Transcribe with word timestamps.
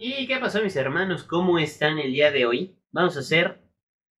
¿Y 0.00 0.28
qué 0.28 0.38
pasó 0.38 0.62
mis 0.62 0.76
hermanos? 0.76 1.24
¿Cómo 1.24 1.58
están 1.58 1.98
el 1.98 2.12
día 2.12 2.30
de 2.30 2.46
hoy? 2.46 2.78
Vamos 2.92 3.16
a 3.16 3.20
hacer 3.20 3.64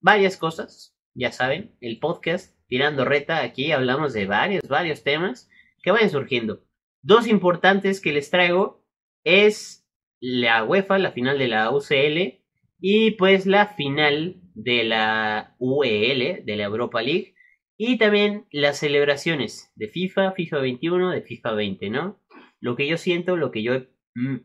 varias 0.00 0.36
cosas, 0.36 0.98
ya 1.14 1.30
saben, 1.30 1.76
el 1.80 2.00
podcast 2.00 2.58
tirando 2.66 3.04
reta, 3.04 3.44
aquí 3.44 3.70
hablamos 3.70 4.12
de 4.12 4.26
varios, 4.26 4.66
varios 4.66 5.04
temas 5.04 5.48
que 5.80 5.92
vayan 5.92 6.10
surgiendo. 6.10 6.64
Dos 7.02 7.28
importantes 7.28 8.00
que 8.00 8.12
les 8.12 8.28
traigo 8.28 8.84
es 9.22 9.88
la 10.18 10.64
UEFA, 10.64 10.98
la 10.98 11.12
final 11.12 11.38
de 11.38 11.46
la 11.46 11.70
UCL 11.70 12.42
y 12.80 13.12
pues 13.12 13.46
la 13.46 13.68
final 13.68 14.40
de 14.54 14.82
la 14.82 15.54
UEL, 15.60 16.44
de 16.44 16.56
la 16.56 16.64
Europa 16.64 17.02
League 17.02 17.36
y 17.76 17.98
también 17.98 18.46
las 18.50 18.80
celebraciones 18.80 19.70
de 19.76 19.86
FIFA, 19.86 20.32
FIFA 20.32 20.58
21, 20.58 21.10
de 21.12 21.22
FIFA 21.22 21.52
20, 21.52 21.90
¿no? 21.90 22.20
Lo 22.58 22.74
que 22.74 22.88
yo 22.88 22.96
siento, 22.96 23.36
lo 23.36 23.52
que 23.52 23.62
yo, 23.62 23.74
mm, 23.74 23.86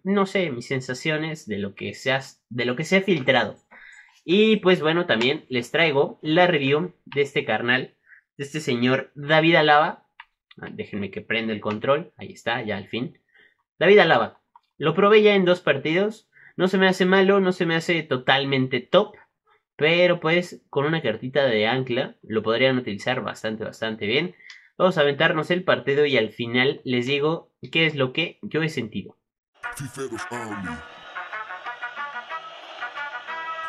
no 0.03 0.25
sé, 0.25 0.51
mis 0.51 0.67
sensaciones 0.67 1.47
de 1.47 1.57
lo 1.57 1.73
que 1.75 1.93
se 1.93 2.11
ha, 2.11 2.21
de 2.49 2.65
lo 2.65 2.75
que 2.75 2.83
se 2.83 2.97
ha 2.97 3.01
filtrado. 3.01 3.57
Y 4.25 4.57
pues 4.57 4.81
bueno, 4.81 5.05
también 5.05 5.45
les 5.49 5.71
traigo 5.71 6.19
la 6.21 6.47
review 6.47 6.93
de 7.05 7.21
este 7.21 7.43
carnal, 7.45 7.95
de 8.37 8.43
este 8.45 8.59
señor 8.59 9.11
David 9.15 9.55
Alaba. 9.55 10.07
Ah, 10.61 10.69
déjenme 10.71 11.11
que 11.11 11.21
prenda 11.21 11.53
el 11.53 11.61
control, 11.61 12.13
ahí 12.17 12.31
está, 12.31 12.61
ya 12.61 12.77
al 12.77 12.87
fin. 12.87 13.19
David 13.79 13.99
Alaba, 13.99 14.41
lo 14.77 14.93
probé 14.93 15.23
ya 15.23 15.35
en 15.35 15.45
dos 15.45 15.61
partidos, 15.61 16.29
no 16.55 16.67
se 16.67 16.77
me 16.77 16.87
hace 16.87 17.05
malo, 17.05 17.39
no 17.39 17.51
se 17.51 17.65
me 17.65 17.75
hace 17.75 18.03
totalmente 18.03 18.79
top, 18.79 19.15
pero 19.75 20.19
pues 20.19 20.63
con 20.69 20.85
una 20.85 21.01
cartita 21.01 21.45
de 21.45 21.67
ancla 21.67 22.15
lo 22.21 22.43
podrían 22.43 22.77
utilizar 22.77 23.21
bastante, 23.23 23.63
bastante 23.63 24.05
bien. 24.05 24.35
Vamos 24.77 24.97
a 24.97 25.01
aventarnos 25.01 25.51
el 25.51 25.63
partido 25.63 26.05
y 26.05 26.17
al 26.17 26.29
final 26.29 26.81
les 26.83 27.07
digo 27.07 27.51
qué 27.71 27.85
es 27.85 27.95
lo 27.95 28.13
que 28.13 28.39
yo 28.43 28.61
he 28.61 28.69
sentido. 28.69 29.17
Fiferos 29.75 30.21
Army. 30.29 30.77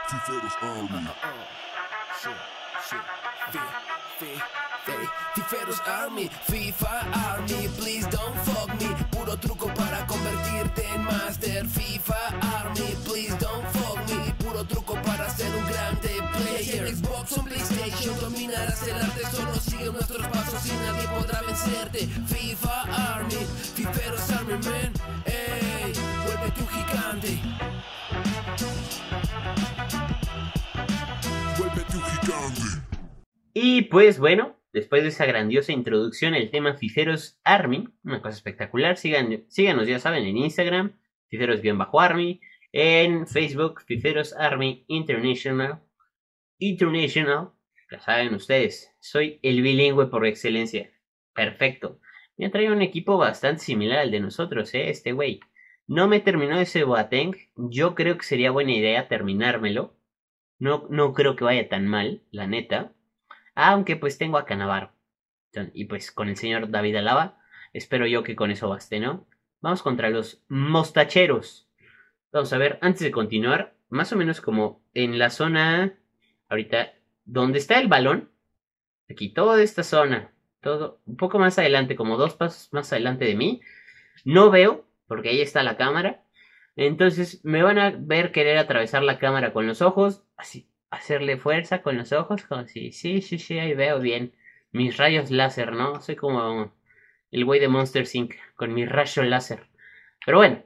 Fiferos 0.09 0.57
Army. 0.61 1.09
Fiferos 5.35 5.81
Army, 5.87 6.31
FIFA 6.47 7.07
Army, 7.33 7.69
please 7.79 8.07
don't 8.09 8.37
fuck 8.45 8.69
me. 8.79 8.89
Puro 9.11 9.37
truco 9.39 9.73
para 9.75 10.07
convertirte 10.07 10.87
en 10.95 11.05
master. 11.05 11.67
FIFA 11.67 12.17
Army, 12.59 12.95
please 13.05 13.35
don't 13.39 13.67
fuck 13.73 13.99
me. 14.09 14.33
Puro 14.45 14.65
truco 14.65 14.95
para 15.03 15.29
ser 15.31 15.55
un 15.57 15.67
grande 15.67 16.11
player. 16.37 16.95
Xbox 16.95 17.39
o 17.39 17.43
PlayStation 17.45 18.15
dominarás 18.21 18.87
el 18.87 18.95
arte. 18.97 19.23
Solo 19.33 19.55
sigue 19.55 19.91
nuestros 19.91 20.27
pasos 20.29 20.67
y 20.67 20.73
nadie 20.73 21.09
podrá 21.09 21.41
vencerte. 21.43 22.07
FIFA 22.27 22.83
Army, 23.15 23.47
Fiferos 23.75 24.31
Army, 24.31 24.55
Y 33.57 33.83
pues 33.83 34.19
bueno, 34.19 34.57
después 34.73 35.05
de 35.05 35.11
esa 35.11 35.27
grandiosa 35.27 35.71
introducción, 35.71 36.35
el 36.35 36.51
tema 36.51 36.75
Fiferos 36.75 37.39
Army, 37.45 37.89
una 38.03 38.21
cosa 38.21 38.37
espectacular. 38.37 38.97
Síganos, 38.97 39.87
ya 39.87 40.01
saben, 40.01 40.25
en 40.25 40.37
Instagram, 40.37 40.99
Fiferos-Army, 41.29 42.41
en 42.73 43.29
Facebook, 43.29 43.83
Fiferos 43.87 44.33
Army 44.33 44.85
International. 44.89 45.81
International, 46.59 47.53
ya 47.91 48.01
saben 48.01 48.35
ustedes, 48.35 48.93
soy 48.99 49.39
el 49.43 49.63
bilingüe 49.63 50.09
por 50.09 50.27
excelencia. 50.27 50.91
Perfecto. 51.33 52.01
Me 52.37 52.47
ha 52.47 52.51
traído 52.51 52.73
un 52.73 52.83
equipo 52.83 53.17
bastante 53.17 53.63
similar 53.63 54.01
al 54.01 54.11
de 54.11 54.19
nosotros, 54.19 54.75
¿eh? 54.75 54.91
Este 54.91 55.13
güey. 55.13 55.39
No 55.87 56.09
me 56.09 56.19
terminó 56.19 56.59
ese 56.59 56.83
Boateng. 56.83 57.37
Yo 57.55 57.95
creo 57.95 58.19
que 58.19 58.25
sería 58.25 58.51
buena 58.51 58.73
idea 58.73 59.07
terminármelo. 59.07 59.95
No, 60.59 60.89
no 60.91 61.13
creo 61.13 61.37
que 61.37 61.45
vaya 61.45 61.69
tan 61.69 61.87
mal, 61.87 62.23
la 62.33 62.49
neta. 62.49 62.93
Aunque 63.55 63.97
pues 63.97 64.19
tengo 64.19 64.39
a 64.39 64.47
Canavaro. 64.47 64.93
Y 65.73 65.85
pues 65.85 66.11
con 66.11 66.29
el 66.29 66.37
señor 66.37 66.71
David 66.71 66.97
Alaba. 66.97 67.39
Espero 67.73 68.07
yo 68.07 68.23
que 68.23 68.37
con 68.37 68.51
eso 68.51 68.69
baste, 68.69 69.01
¿no? 69.01 69.27
Vamos 69.61 69.83
contra 69.83 70.11
los 70.11 70.43
mostacheros. 70.49 71.69
Vamos 72.33 72.53
a 72.53 72.59
ver, 72.59 72.79
antes 72.83 73.03
de 73.03 73.11
continuar, 73.11 73.75
más 73.89 74.13
o 74.13 74.17
menos 74.17 74.41
como 74.41 74.83
en 74.93 75.19
la 75.19 75.31
zona, 75.31 75.95
ahorita, 76.49 76.95
donde 77.25 77.59
está 77.59 77.79
el 77.79 77.89
balón, 77.89 78.31
aquí, 79.09 79.29
toda 79.29 79.63
esta 79.63 79.83
zona, 79.85 80.33
todo, 80.61 81.01
un 81.07 81.17
poco 81.17 81.39
más 81.39 81.59
adelante, 81.59 81.97
como 81.97 82.17
dos 82.17 82.35
pasos 82.35 82.73
más 82.73 82.93
adelante 82.93 83.25
de 83.25 83.37
mí, 83.37 83.61
no 84.25 84.51
veo, 84.51 84.87
porque 85.07 85.29
ahí 85.29 85.41
está 85.41 85.63
la 85.63 85.77
cámara, 85.77 86.25
entonces 86.77 87.45
me 87.45 87.63
van 87.63 87.79
a 87.79 87.91
ver 87.97 88.33
querer 88.33 88.59
atravesar 88.59 89.03
la 89.03 89.19
cámara 89.19 89.53
con 89.53 89.67
los 89.67 89.81
ojos, 89.81 90.25
así, 90.37 90.69
hacerle 90.95 91.37
fuerza 91.37 91.83
con 91.83 91.97
los 91.97 92.13
ojos, 92.13 92.45
como 92.45 92.67
si, 92.67 92.93
sí, 92.93 93.21
sí, 93.23 93.39
sí, 93.39 93.59
ahí 93.59 93.75
veo 93.75 94.01
bien 94.01 94.35
mis 94.73 94.97
rayos 94.97 95.31
láser, 95.31 95.73
¿no? 95.73 96.01
Soy 96.01 96.17
como 96.17 96.73
el 97.31 97.45
güey 97.45 97.61
de 97.61 97.69
Monster 97.69 98.07
Inc. 98.13 98.35
con 98.57 98.75
mi 98.75 98.87
rayo 98.87 99.23
láser. 99.23 99.69
Pero 100.25 100.39
bueno, 100.39 100.65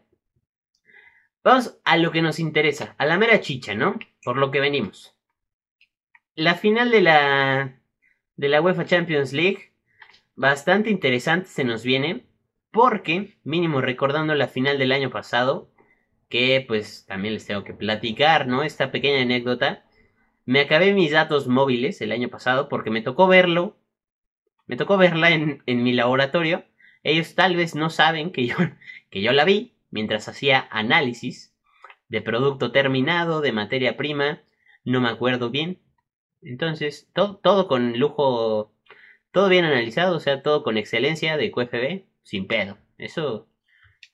vamos 1.44 1.78
a 1.84 1.96
lo 1.96 2.10
que 2.10 2.22
nos 2.22 2.38
interesa, 2.38 2.94
a 2.98 3.06
la 3.06 3.18
mera 3.18 3.40
chicha, 3.40 3.74
¿no? 3.74 3.98
Por 4.22 4.38
lo 4.38 4.50
que 4.50 4.60
venimos. 4.60 5.14
La 6.34 6.54
final 6.54 6.90
de 6.90 7.00
la 7.02 7.78
de 8.36 8.48
la 8.48 8.62
UEFA 8.62 8.86
Champions 8.86 9.32
League, 9.32 9.72
bastante 10.36 10.90
interesante 10.90 11.48
se 11.48 11.64
nos 11.64 11.82
viene, 11.82 12.24
porque, 12.70 13.36
mínimo 13.44 13.80
recordando 13.80 14.34
la 14.34 14.46
final 14.46 14.78
del 14.78 14.92
año 14.92 15.10
pasado, 15.10 15.70
que 16.28 16.64
pues 16.66 17.04
también 17.06 17.34
les 17.34 17.46
tengo 17.46 17.64
que 17.64 17.74
platicar, 17.74 18.46
¿no? 18.46 18.62
Esta 18.62 18.92
pequeña 18.92 19.22
anécdota 19.22 19.84
me 20.48 20.60
acabé 20.60 20.94
mis 20.94 21.10
datos 21.10 21.46
móviles 21.46 22.00
el 22.00 22.10
año 22.10 22.30
pasado 22.30 22.70
porque 22.70 22.88
me 22.88 23.02
tocó 23.02 23.28
verlo. 23.28 23.76
Me 24.66 24.76
tocó 24.76 24.96
verla 24.96 25.28
en, 25.30 25.62
mi 25.66 25.92
laboratorio. 25.92 26.64
Ellos 27.02 27.34
tal 27.34 27.54
vez 27.54 27.74
no 27.74 27.90
saben 27.90 28.32
que 28.32 28.46
yo, 28.46 28.56
que 29.10 29.20
yo 29.20 29.32
la 29.32 29.44
vi 29.44 29.74
mientras 29.90 30.26
hacía 30.26 30.66
análisis 30.70 31.54
de 32.08 32.22
producto 32.22 32.72
terminado, 32.72 33.42
de 33.42 33.52
materia 33.52 33.98
prima. 33.98 34.42
No 34.84 35.02
me 35.02 35.10
acuerdo 35.10 35.50
bien. 35.50 35.82
Entonces, 36.40 37.10
todo, 37.12 37.36
todo 37.36 37.68
con 37.68 37.98
lujo, 37.98 38.74
todo 39.32 39.50
bien 39.50 39.66
analizado, 39.66 40.16
o 40.16 40.20
sea, 40.20 40.42
todo 40.42 40.62
con 40.62 40.78
excelencia 40.78 41.36
de 41.36 41.50
QFB, 41.50 42.06
sin 42.22 42.46
pedo. 42.46 42.78
Eso 42.96 43.50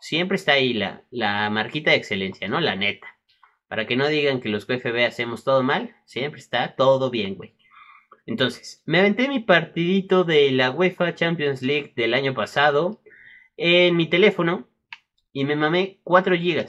siempre 0.01 0.35
está 0.35 0.55
ahí 0.55 0.75
la, 0.75 1.05
la 1.13 1.49
marquita 1.51 1.93
de 1.93 1.99
excelencia, 1.99 2.49
¿no? 2.49 2.61
La 2.61 2.75
neta. 2.75 3.14
Para 3.75 3.89
que 3.89 3.97
no 3.97 4.07
digan 4.07 4.41
que 4.41 4.51
los 4.51 4.67
QFB 4.67 5.05
hacemos 5.05 5.43
todo 5.43 5.65
mal, 5.65 5.97
siempre 6.05 6.39
está 6.39 6.77
todo 6.77 7.11
bien, 7.11 7.35
güey. 7.35 7.57
Entonces, 8.25 8.85
me 8.87 9.01
aventé 9.01 9.27
mi 9.27 9.41
partidito 9.41 10.23
de 10.23 10.53
la 10.53 10.71
UEFA 10.71 11.17
Champions 11.17 11.61
League 11.61 11.93
del 11.97 12.15
año 12.15 12.35
pasado 12.35 13.03
en 13.57 13.97
mi 13.97 14.09
teléfono 14.09 14.69
y 15.33 15.45
me 15.45 15.57
mamé 15.57 15.99
4 16.05 16.37
GB. 16.37 16.67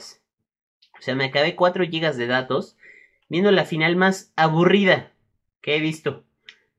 O 0.98 1.00
sea, 1.00 1.14
me 1.14 1.26
acabé 1.26 1.54
4 1.54 1.84
GB 1.84 2.16
de 2.16 2.26
datos 2.26 2.76
viendo 3.28 3.52
la 3.52 3.66
final 3.66 3.94
más 3.94 4.32
aburrida 4.34 5.12
que 5.60 5.76
he 5.76 5.80
visto 5.80 6.24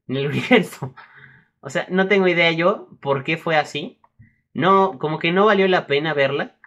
en 0.10 0.18
el 0.18 0.28
universo. 0.32 0.94
O 1.62 1.70
sea, 1.70 1.88
no 1.90 2.10
tengo 2.10 2.28
idea 2.28 2.52
yo 2.52 2.90
por 3.00 3.24
qué 3.24 3.38
fue 3.38 3.56
así. 3.56 4.02
No, 4.54 5.00
como 5.00 5.20
que 5.20 5.32
no 5.32 5.46
valió 5.46 5.70
la 5.70 5.88
pena 5.88 6.14
verla. 6.14 6.60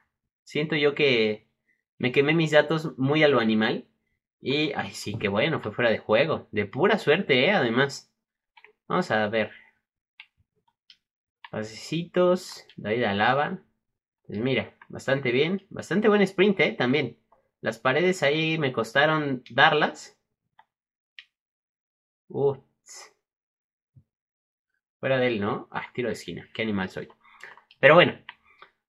Siento 0.44 0.76
yo 0.76 0.94
que 0.94 1.49
me 2.00 2.12
quemé 2.12 2.32
mis 2.32 2.50
datos 2.50 2.96
muy 2.98 3.22
a 3.22 3.28
lo 3.28 3.40
animal. 3.40 3.86
Y, 4.40 4.72
ay, 4.72 4.92
sí, 4.92 5.18
qué 5.18 5.28
bueno, 5.28 5.60
fue 5.60 5.70
fuera 5.70 5.90
de 5.90 5.98
juego. 5.98 6.48
De 6.50 6.64
pura 6.64 6.98
suerte, 6.98 7.44
¿eh? 7.44 7.52
Además. 7.52 8.10
Vamos 8.88 9.10
a 9.10 9.28
ver. 9.28 9.52
Pasecitos, 11.50 12.64
David 12.76 13.04
Alaba. 13.04 13.58
Pues 14.26 14.38
mira, 14.38 14.74
bastante 14.88 15.30
bien. 15.30 15.66
Bastante 15.68 16.08
buen 16.08 16.22
sprint, 16.22 16.58
¿eh? 16.60 16.72
También. 16.72 17.18
Las 17.60 17.78
paredes 17.78 18.22
ahí 18.22 18.56
me 18.56 18.72
costaron 18.72 19.44
darlas. 19.50 20.18
Fuera 25.00 25.18
de 25.18 25.26
él, 25.26 25.40
¿no? 25.40 25.68
Ah, 25.70 25.84
tiro 25.92 26.08
de 26.08 26.14
esquina. 26.14 26.48
Qué 26.54 26.62
animal 26.62 26.88
soy. 26.88 27.08
Pero 27.78 27.94
bueno, 27.94 28.18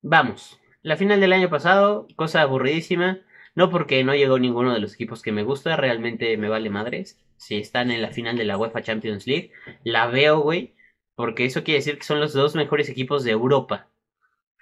vamos. 0.01 0.60
La 0.83 0.97
final 0.97 1.19
del 1.19 1.33
año 1.33 1.49
pasado, 1.49 2.07
cosa 2.15 2.41
aburridísima. 2.41 3.19
No 3.53 3.69
porque 3.69 4.03
no 4.03 4.15
llegó 4.15 4.39
ninguno 4.39 4.73
de 4.73 4.79
los 4.79 4.93
equipos 4.93 5.21
que 5.21 5.31
me 5.31 5.43
gusta, 5.43 5.75
realmente 5.75 6.37
me 6.37 6.49
vale 6.49 6.69
madres. 6.69 7.19
Si 7.37 7.57
están 7.57 7.91
en 7.91 8.01
la 8.01 8.11
final 8.11 8.37
de 8.37 8.45
la 8.45 8.57
UEFA 8.57 8.81
Champions 8.81 9.27
League, 9.27 9.51
la 9.83 10.07
veo, 10.07 10.39
güey. 10.39 10.73
Porque 11.15 11.45
eso 11.45 11.63
quiere 11.63 11.79
decir 11.79 11.97
que 11.97 12.05
son 12.05 12.19
los 12.19 12.33
dos 12.33 12.55
mejores 12.55 12.89
equipos 12.89 13.23
de 13.23 13.31
Europa. 13.31 13.89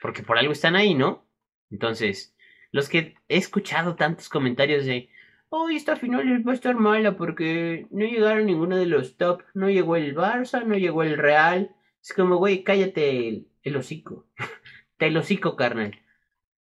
Porque 0.01 0.23
por 0.23 0.37
algo 0.37 0.51
están 0.51 0.75
ahí, 0.75 0.93
¿no? 0.95 1.25
Entonces, 1.69 2.35
los 2.71 2.89
que 2.89 3.15
he 3.27 3.37
escuchado 3.37 3.95
tantos 3.95 4.27
comentarios 4.27 4.85
de, 4.85 5.09
oh, 5.49 5.69
esta 5.69 5.95
final 5.95 6.45
va 6.47 6.51
a 6.51 6.55
estar 6.55 6.75
mala 6.75 7.15
porque 7.15 7.87
no 7.91 8.05
llegaron 8.05 8.45
ninguno 8.45 8.75
de 8.75 8.87
los 8.87 9.17
top. 9.17 9.43
No 9.53 9.69
llegó 9.69 9.95
el 9.95 10.15
Barça, 10.15 10.65
no 10.65 10.75
llegó 10.75 11.03
el 11.03 11.17
Real. 11.17 11.75
Es 12.01 12.13
como, 12.13 12.37
güey, 12.37 12.63
cállate 12.63 13.29
el, 13.29 13.47
el 13.63 13.77
hocico. 13.77 14.27
Te 14.97 15.07
el 15.07 15.17
hocico, 15.17 15.55
carnal. 15.55 15.99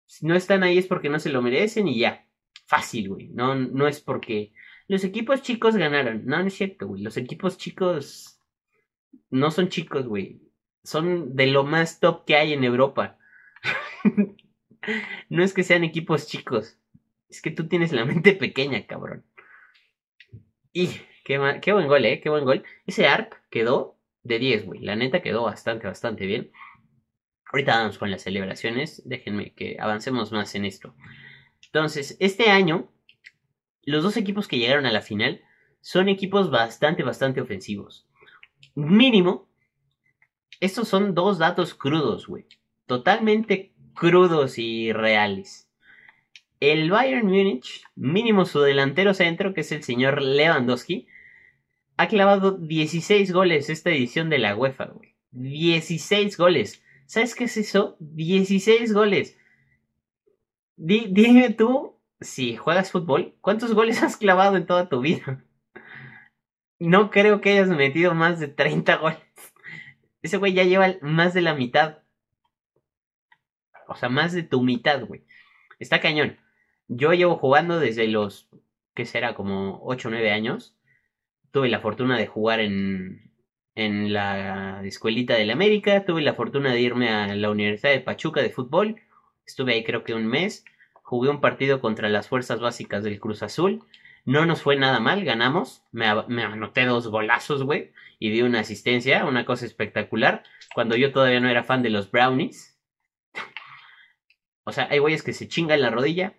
Si 0.09 0.27
no 0.27 0.35
están 0.35 0.63
ahí 0.63 0.79
es 0.79 0.87
porque 0.87 1.11
no 1.11 1.21
se 1.21 1.29
lo 1.29 1.43
merecen 1.43 1.87
y 1.87 1.99
ya. 1.99 2.27
Fácil, 2.67 3.11
güey. 3.11 3.29
No, 3.29 3.55
no 3.55 3.87
es 3.87 4.01
porque 4.01 4.55
los 4.89 5.05
equipos 5.05 5.43
chicos 5.43 5.77
ganaron. 5.77 6.25
No, 6.25 6.41
no 6.41 6.49
es 6.49 6.55
cierto, 6.55 6.89
güey. 6.89 7.03
Los 7.03 7.19
equipos 7.19 7.59
chicos 7.59 8.41
no 9.29 9.51
son 9.51 9.69
chicos, 9.69 10.07
güey. 10.07 10.41
Son 10.83 11.37
de 11.37 11.47
lo 11.49 11.63
más 11.63 12.01
top 12.01 12.25
que 12.25 12.37
hay 12.37 12.55
en 12.55 12.65
Europa. 12.65 13.19
no 15.29 15.45
es 15.45 15.53
que 15.53 15.63
sean 15.63 15.85
equipos 15.85 16.27
chicos. 16.27 16.79
Es 17.29 17.43
que 17.43 17.51
tú 17.51 17.69
tienes 17.69 17.93
la 17.93 18.07
mente 18.07 18.33
pequeña, 18.33 18.87
cabrón. 18.87 19.25
Y 20.73 20.89
qué, 21.23 21.59
qué 21.61 21.73
buen 21.75 21.87
gol, 21.87 22.07
eh. 22.07 22.21
Qué 22.23 22.31
buen 22.31 22.47
gol. 22.47 22.65
Ese 22.87 23.07
ARP 23.07 23.35
quedó 23.51 23.99
de 24.23 24.39
10, 24.39 24.65
güey. 24.65 24.81
La 24.81 24.97
neta 24.97 25.21
quedó 25.21 25.43
bastante, 25.43 25.87
bastante 25.87 26.25
bien. 26.25 26.51
Ahorita 27.53 27.79
vamos 27.79 27.99
con 27.99 28.11
las 28.11 28.23
celebraciones. 28.23 29.03
Déjenme 29.05 29.55
que 29.55 29.77
avancemos 29.81 30.33
más 30.33 30.55
en 30.55 30.65
esto. 30.65 30.95
Entonces, 31.65 32.17
este 32.21 32.50
año 32.50 32.91
los 33.89 34.03
dos 34.03 34.19
equipos 34.19 34.49
que 34.49 34.59
llegaron 34.59 34.85
a 34.85 34.93
la 34.93 35.00
final 35.00 35.41
son 35.81 36.11
equipos 36.11 36.50
bastante, 36.50 37.03
bastante 37.03 37.41
ofensivos. 37.41 38.06
Mínimo, 38.75 39.49
estos 40.61 40.89
son 40.89 41.15
dos 41.15 41.39
datos 41.39 41.73
crudos, 41.73 42.27
güey. 42.27 42.45
Totalmente 42.85 43.73
crudos 43.95 44.59
y 44.59 44.93
reales. 44.93 45.71
El 46.61 46.91
Bayern 46.91 47.27
Múnich, 47.27 47.83
mínimo 47.95 48.45
su 48.45 48.61
delantero 48.61 49.15
centro, 49.15 49.55
que 49.55 49.62
es 49.62 49.73
el 49.73 49.83
señor 49.83 50.21
Lewandowski, 50.21 51.06
ha 51.97 52.09
clavado 52.09 52.59
16 52.59 53.33
goles 53.33 53.71
esta 53.71 53.89
edición 53.89 54.29
de 54.29 54.39
la 54.39 54.55
UEFA, 54.55 54.85
güey. 54.85 55.15
16 55.31 56.37
goles. 56.37 56.83
¿Sabes 57.09 57.35
qué 57.35 57.45
es 57.45 57.57
eso? 57.57 57.97
16 58.01 58.93
goles. 58.93 59.39
dime 60.77 61.49
tú 61.55 61.97
si 62.21 62.55
juegas 62.55 62.93
fútbol, 62.93 63.35
¿cuántos 63.41 63.73
goles 63.73 64.03
has 64.03 64.19
clavado 64.19 64.57
en 64.57 64.67
toda 64.67 64.91
tu 64.91 65.01
vida? 65.01 65.43
No 66.79 67.11
creo 67.11 67.41
que 67.41 67.53
hayas 67.53 67.71
metido 67.71 68.15
más 68.15 68.39
de 68.41 68.49
30 68.49 68.97
goles. 68.97 69.19
Ese 70.21 70.37
güey 70.37 70.53
ya 70.53 70.65
lleva 70.65 70.97
más 71.01 71.33
de 71.33 71.41
la 71.41 71.55
mitad. 71.55 72.01
O 73.87 73.97
sea, 73.97 74.11
más 74.11 74.35
de 74.35 74.43
tu 74.43 74.63
mitad, 74.63 75.03
güey. 75.07 75.25
Está 75.79 76.03
cañón. 76.03 76.37
Yo 76.89 77.15
llevo 77.15 77.39
jugando 77.39 77.81
desde 77.81 78.07
los, 78.07 78.51
¿qué 78.95 79.07
será? 79.07 79.35
Como 79.35 79.81
8 79.83 80.09
o 80.09 80.11
9 80.11 80.31
años. 80.31 80.77
Tuve 81.53 81.71
la 81.71 81.81
fortuna 81.81 82.19
de 82.19 82.27
jugar 82.27 82.61
en, 82.61 83.28
en 83.79 84.13
la 84.13 84.83
escuelita 84.85 85.35
de 85.35 85.47
la 85.47 85.53
América. 85.53 86.05
Tuve 86.05 86.21
la 86.21 86.35
fortuna 86.35 86.73
de 86.73 86.81
irme 86.81 87.11
a 87.11 87.35
la 87.37 87.49
Universidad 87.49 87.93
de 87.93 88.01
Pachuca 88.01 88.43
de 88.43 88.51
fútbol. 88.51 88.97
Estuve 89.47 89.73
ahí 89.73 89.85
creo 89.85 90.03
que 90.03 90.15
un 90.15 90.27
mes 90.27 90.65
jugué 91.03 91.31
un 91.31 91.41
partido 91.41 91.81
contra 91.81 92.09
las 92.09 92.29
fuerzas 92.29 92.59
básicas 92.59 93.05
del 93.05 93.21
Cruz 93.21 93.45
Azul. 93.45 93.85
No 94.25 94.47
nos 94.47 94.63
fue 94.63 94.75
nada 94.75 94.99
mal, 94.99 95.25
ganamos. 95.25 95.85
Me, 95.93 96.07
anoté 96.07 96.87
dos 96.87 97.07
golazos, 97.07 97.63
güey. 97.63 97.93
Y 98.19 98.31
di 98.31 98.43
una 98.43 98.61
asistencia, 98.61 99.25
una 99.25 99.45
cosa 99.45 99.65
espectacular. 99.65 100.43
Cuando 100.75 100.97
yo 100.97 101.13
todavía 101.13 101.39
no 101.39 101.49
era 101.49 101.63
fan 101.63 101.85
de 101.85 101.91
los 101.91 102.11
Brownies. 102.11 102.77
o 104.65 104.73
sea, 104.73 104.89
hay 104.91 104.99
güeyes 104.99 105.23
que 105.23 105.33
se 105.33 105.47
chingan 105.47 105.81
la 105.81 105.91
rodilla. 105.91 106.35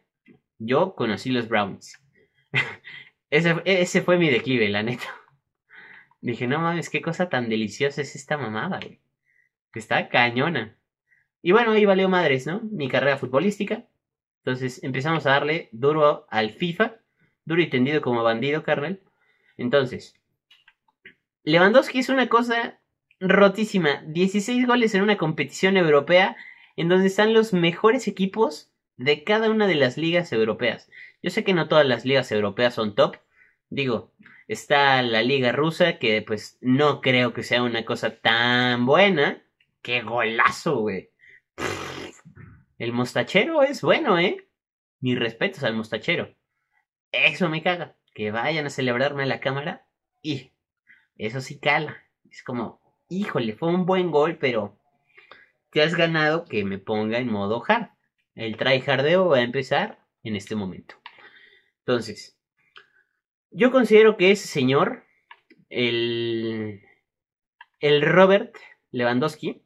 Yo 0.57 0.93
conocí 0.93 1.31
los 1.31 1.47
Brownies. 1.47 2.03
ese, 3.29 3.55
ese 3.63 4.01
fue 4.01 4.17
mi 4.17 4.29
declive, 4.29 4.67
la 4.67 4.83
neta. 4.83 5.18
Dije, 6.21 6.47
no 6.47 6.59
mames, 6.59 6.89
qué 6.89 7.01
cosa 7.01 7.29
tan 7.29 7.49
deliciosa 7.49 8.01
es 8.01 8.15
esta 8.15 8.37
mamada, 8.37 8.79
güey. 8.79 8.99
Que 9.71 9.79
está 9.79 10.09
cañona. 10.09 10.77
Y 11.41 11.51
bueno, 11.51 11.71
ahí 11.71 11.85
valió 11.85 12.09
madres, 12.09 12.45
¿no? 12.45 12.61
Mi 12.71 12.89
carrera 12.89 13.17
futbolística. 13.17 13.85
Entonces 14.43 14.83
empezamos 14.83 15.25
a 15.25 15.31
darle 15.31 15.69
duro 15.71 16.25
al 16.29 16.51
FIFA, 16.51 16.95
duro 17.45 17.61
y 17.61 17.69
tendido 17.69 18.01
como 18.01 18.23
bandido, 18.23 18.63
carnal. 18.63 19.01
Entonces, 19.57 20.15
Lewandowski 21.43 21.99
es 21.99 22.09
una 22.09 22.27
cosa 22.27 22.79
rotísima. 23.19 24.03
16 24.07 24.67
goles 24.67 24.93
en 24.95 25.03
una 25.03 25.17
competición 25.17 25.77
europea 25.77 26.35
en 26.75 26.89
donde 26.89 27.07
están 27.07 27.33
los 27.33 27.53
mejores 27.53 28.07
equipos 28.07 28.71
de 28.97 29.23
cada 29.23 29.49
una 29.49 29.67
de 29.67 29.75
las 29.75 29.97
ligas 29.97 30.31
europeas. 30.33 30.89
Yo 31.21 31.29
sé 31.29 31.43
que 31.43 31.53
no 31.53 31.67
todas 31.67 31.85
las 31.85 32.05
ligas 32.05 32.31
europeas 32.31 32.73
son 32.73 32.95
top. 32.95 33.17
Digo, 33.69 34.11
está 34.49 35.03
la 35.03 35.21
liga 35.21 35.51
rusa 35.51 35.99
que 35.99 36.23
pues 36.23 36.57
no 36.59 37.01
creo 37.01 37.33
que 37.33 37.43
sea 37.43 37.61
una 37.61 37.85
cosa 37.85 38.19
tan 38.19 38.87
buena. 38.87 39.43
¡Qué 39.83 40.01
golazo, 40.01 40.79
güey! 40.79 41.11
El 42.79 42.91
mostachero 42.91 43.61
es 43.61 43.81
bueno, 43.81 44.17
¿eh? 44.17 44.47
Mis 44.99 45.19
respetos 45.19 45.63
al 45.63 45.75
mostachero. 45.75 46.35
Eso 47.11 47.47
me 47.47 47.61
caga. 47.61 47.95
Que 48.15 48.31
vayan 48.31 48.65
a 48.65 48.71
celebrarme 48.71 49.23
a 49.23 49.27
la 49.27 49.39
cámara 49.39 49.87
y 50.23 50.51
eso 51.15 51.41
sí 51.41 51.59
cala. 51.59 52.03
Es 52.29 52.41
como, 52.41 52.81
híjole, 53.07 53.53
fue 53.53 53.69
un 53.69 53.85
buen 53.85 54.09
gol, 54.09 54.39
pero 54.39 54.79
te 55.71 55.83
has 55.83 55.93
ganado 55.93 56.45
que 56.45 56.65
me 56.65 56.79
ponga 56.79 57.19
en 57.19 57.31
modo 57.31 57.63
hard. 57.67 57.89
El 58.33 58.57
tryhardeo 58.57 59.27
va 59.27 59.37
a 59.37 59.43
empezar 59.43 59.99
en 60.23 60.35
este 60.35 60.55
momento. 60.55 60.95
Entonces, 61.79 62.38
yo 63.51 63.71
considero 63.71 64.17
que 64.17 64.31
ese 64.31 64.47
señor, 64.47 65.03
el, 65.69 66.81
el 67.79 68.01
Robert 68.01 68.55
Lewandowski, 68.91 69.63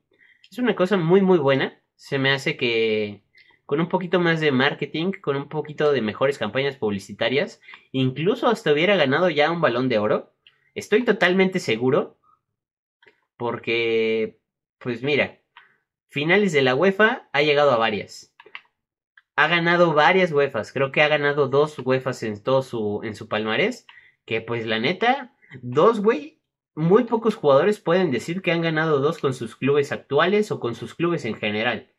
es 0.49 0.57
una 0.57 0.75
cosa 0.75 0.97
muy, 0.97 1.21
muy 1.21 1.37
buena 1.37 1.83
se 2.03 2.19
me 2.19 2.31
hace 2.31 2.57
que 2.57 3.23
con 3.65 3.79
un 3.79 3.87
poquito 3.87 4.19
más 4.19 4.41
de 4.41 4.51
marketing, 4.51 5.13
con 5.21 5.37
un 5.37 5.47
poquito 5.47 5.93
de 5.93 6.01
mejores 6.01 6.37
campañas 6.37 6.75
publicitarias, 6.75 7.61
incluso 7.93 8.47
hasta 8.47 8.73
hubiera 8.73 8.97
ganado 8.97 9.29
ya 9.29 9.49
un 9.49 9.61
balón 9.61 9.87
de 9.87 9.99
oro. 9.99 10.33
Estoy 10.75 11.05
totalmente 11.05 11.59
seguro. 11.59 12.19
Porque, 13.37 14.37
pues 14.79 15.01
mira, 15.01 15.39
finales 16.09 16.51
de 16.51 16.61
la 16.61 16.75
UEFA 16.75 17.29
ha 17.31 17.41
llegado 17.41 17.71
a 17.71 17.77
varias. 17.77 18.32
Ha 19.35 19.47
ganado 19.47 19.93
varias 19.93 20.31
UEFAs. 20.31 20.71
Creo 20.71 20.91
que 20.91 21.01
ha 21.01 21.07
ganado 21.07 21.47
dos 21.47 21.79
UEFAs 21.79 22.23
en 22.23 22.41
todo 22.41 22.61
su, 22.61 23.01
en 23.03 23.15
su 23.15 23.27
palmarés. 23.27 23.87
Que 24.25 24.41
pues 24.41 24.65
la 24.65 24.79
neta, 24.79 25.33
dos, 25.61 26.01
güey. 26.01 26.39
Muy 26.75 27.03
pocos 27.03 27.35
jugadores 27.35 27.79
pueden 27.79 28.09
decir 28.09 28.41
que 28.41 28.51
han 28.51 28.61
ganado 28.61 28.99
dos 28.99 29.19
con 29.19 29.33
sus 29.33 29.55
clubes 29.55 29.91
actuales 29.91 30.51
o 30.51 30.59
con 30.59 30.73
sus 30.73 30.95
clubes 30.95 31.23
en 31.25 31.35
general 31.35 31.93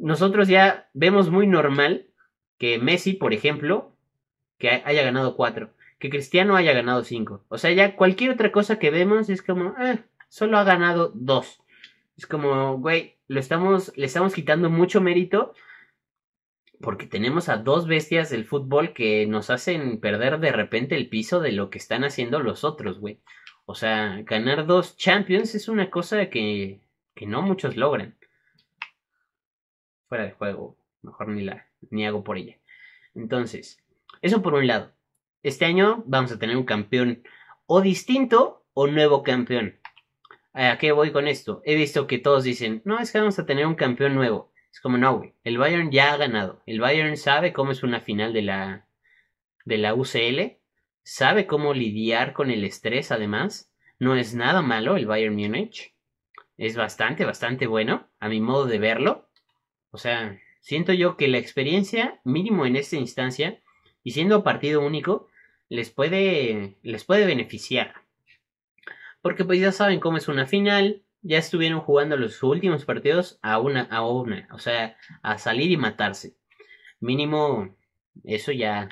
nosotros 0.00 0.48
ya 0.48 0.88
vemos 0.94 1.30
muy 1.30 1.46
normal 1.46 2.06
que 2.58 2.78
Messi, 2.78 3.12
por 3.12 3.32
ejemplo, 3.32 3.94
que 4.58 4.82
haya 4.84 5.02
ganado 5.02 5.36
cuatro, 5.36 5.70
que 5.98 6.10
Cristiano 6.10 6.56
haya 6.56 6.72
ganado 6.72 7.04
cinco. 7.04 7.44
O 7.48 7.58
sea, 7.58 7.70
ya 7.72 7.96
cualquier 7.96 8.30
otra 8.30 8.50
cosa 8.50 8.78
que 8.78 8.90
vemos 8.90 9.28
es 9.28 9.42
como, 9.42 9.74
eh, 9.78 10.02
solo 10.28 10.58
ha 10.58 10.64
ganado 10.64 11.12
dos. 11.14 11.62
Es 12.16 12.26
como, 12.26 12.78
güey, 12.78 13.16
lo 13.28 13.40
estamos, 13.40 13.92
le 13.96 14.06
estamos 14.06 14.34
quitando 14.34 14.68
mucho 14.68 15.00
mérito 15.00 15.54
porque 16.80 17.06
tenemos 17.06 17.48
a 17.48 17.58
dos 17.58 17.86
bestias 17.86 18.30
del 18.30 18.44
fútbol 18.44 18.92
que 18.92 19.26
nos 19.26 19.50
hacen 19.50 20.00
perder 20.00 20.40
de 20.40 20.52
repente 20.52 20.96
el 20.96 21.08
piso 21.08 21.40
de 21.40 21.52
lo 21.52 21.70
que 21.70 21.78
están 21.78 22.04
haciendo 22.04 22.40
los 22.40 22.64
otros, 22.64 22.98
güey. 22.98 23.20
O 23.66 23.74
sea, 23.74 24.22
ganar 24.22 24.66
dos 24.66 24.96
Champions 24.96 25.54
es 25.54 25.68
una 25.68 25.90
cosa 25.90 26.30
que, 26.30 26.80
que 27.14 27.26
no 27.26 27.42
muchos 27.42 27.76
logran 27.76 28.16
fuera 30.08 30.24
de 30.24 30.32
juego. 30.32 30.76
Mejor 31.02 31.28
ni 31.28 31.42
la 31.42 31.66
ni 31.90 32.06
hago 32.06 32.24
por 32.24 32.36
ella. 32.36 32.58
Entonces, 33.14 33.82
eso 34.20 34.42
por 34.42 34.54
un 34.54 34.66
lado. 34.66 34.92
Este 35.42 35.64
año 35.64 36.02
vamos 36.06 36.32
a 36.32 36.38
tener 36.38 36.56
un 36.56 36.64
campeón 36.64 37.22
o 37.66 37.80
distinto 37.80 38.64
o 38.74 38.86
nuevo 38.86 39.22
campeón. 39.22 39.78
¿A 40.52 40.76
qué 40.78 40.92
voy 40.92 41.12
con 41.12 41.28
esto? 41.28 41.62
He 41.64 41.76
visto 41.76 42.06
que 42.06 42.18
todos 42.18 42.44
dicen, 42.44 42.82
no, 42.84 42.98
es 42.98 43.12
que 43.12 43.18
vamos 43.18 43.38
a 43.38 43.46
tener 43.46 43.66
un 43.66 43.76
campeón 43.76 44.14
nuevo. 44.14 44.49
Es 44.72 44.80
como, 44.80 44.98
no. 44.98 45.22
El 45.44 45.58
Bayern 45.58 45.90
ya 45.90 46.12
ha 46.12 46.16
ganado. 46.16 46.62
El 46.66 46.80
Bayern 46.80 47.16
sabe 47.16 47.52
cómo 47.52 47.72
es 47.72 47.82
una 47.82 48.00
final 48.00 48.32
de 48.32 48.42
la, 48.42 48.86
de 49.64 49.78
la 49.78 49.94
UCL. 49.94 50.58
Sabe 51.02 51.46
cómo 51.46 51.74
lidiar 51.74 52.32
con 52.32 52.50
el 52.50 52.64
estrés, 52.64 53.10
además. 53.10 53.72
No 53.98 54.14
es 54.14 54.34
nada 54.34 54.62
malo 54.62 54.96
el 54.96 55.06
Bayern 55.06 55.34
Múnich. 55.34 55.94
Es 56.56 56.76
bastante, 56.76 57.24
bastante 57.24 57.66
bueno, 57.66 58.08
a 58.20 58.28
mi 58.28 58.40
modo 58.40 58.66
de 58.66 58.78
verlo. 58.78 59.28
O 59.90 59.98
sea, 59.98 60.38
siento 60.60 60.92
yo 60.92 61.16
que 61.16 61.28
la 61.28 61.38
experiencia, 61.38 62.20
mínimo 62.24 62.66
en 62.66 62.76
esta 62.76 62.96
instancia, 62.96 63.60
y 64.02 64.12
siendo 64.12 64.44
partido 64.44 64.80
único, 64.80 65.28
les 65.68 65.90
puede, 65.90 66.76
les 66.82 67.04
puede 67.04 67.26
beneficiar. 67.26 67.94
Porque 69.22 69.44
pues 69.44 69.60
ya 69.60 69.72
saben 69.72 70.00
cómo 70.00 70.16
es 70.16 70.28
una 70.28 70.46
final, 70.46 71.02
ya 71.22 71.38
estuvieron 71.38 71.80
jugando 71.80 72.16
los 72.16 72.42
últimos 72.42 72.84
partidos 72.84 73.38
a 73.42 73.58
una 73.58 73.82
a 73.82 74.06
una, 74.06 74.48
o 74.52 74.58
sea, 74.58 74.96
a 75.22 75.38
salir 75.38 75.70
y 75.70 75.76
matarse. 75.76 76.36
Mínimo, 77.00 77.76
eso 78.24 78.52
ya 78.52 78.88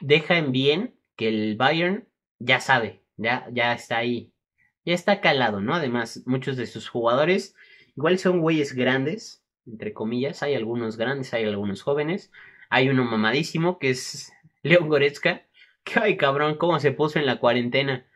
deja 0.00 0.38
en 0.38 0.52
bien 0.52 0.94
que 1.16 1.28
el 1.28 1.56
Bayern 1.56 2.08
ya 2.38 2.60
sabe, 2.60 3.02
ya, 3.16 3.48
ya 3.52 3.72
está 3.72 3.98
ahí, 3.98 4.32
ya 4.84 4.94
está 4.94 5.20
calado, 5.20 5.60
¿no? 5.60 5.74
Además, 5.74 6.22
muchos 6.26 6.56
de 6.56 6.66
sus 6.66 6.88
jugadores 6.88 7.54
igual 7.96 8.18
son 8.18 8.40
güeyes 8.40 8.74
grandes, 8.74 9.44
entre 9.66 9.92
comillas, 9.92 10.42
hay 10.42 10.54
algunos 10.54 10.96
grandes, 10.96 11.34
hay 11.34 11.44
algunos 11.44 11.82
jóvenes, 11.82 12.32
Hay 12.70 12.88
uno 12.90 13.04
mamadísimo 13.04 13.78
que 13.78 13.90
es 13.90 14.32
León 14.62 14.88
Goretzka. 14.88 15.46
Que 15.84 16.00
ay 16.00 16.16
cabrón, 16.16 16.56
cómo 16.56 16.78
se 16.80 16.92
puso 16.92 17.18
en 17.18 17.26
la 17.26 17.38
cuarentena. 17.40 18.06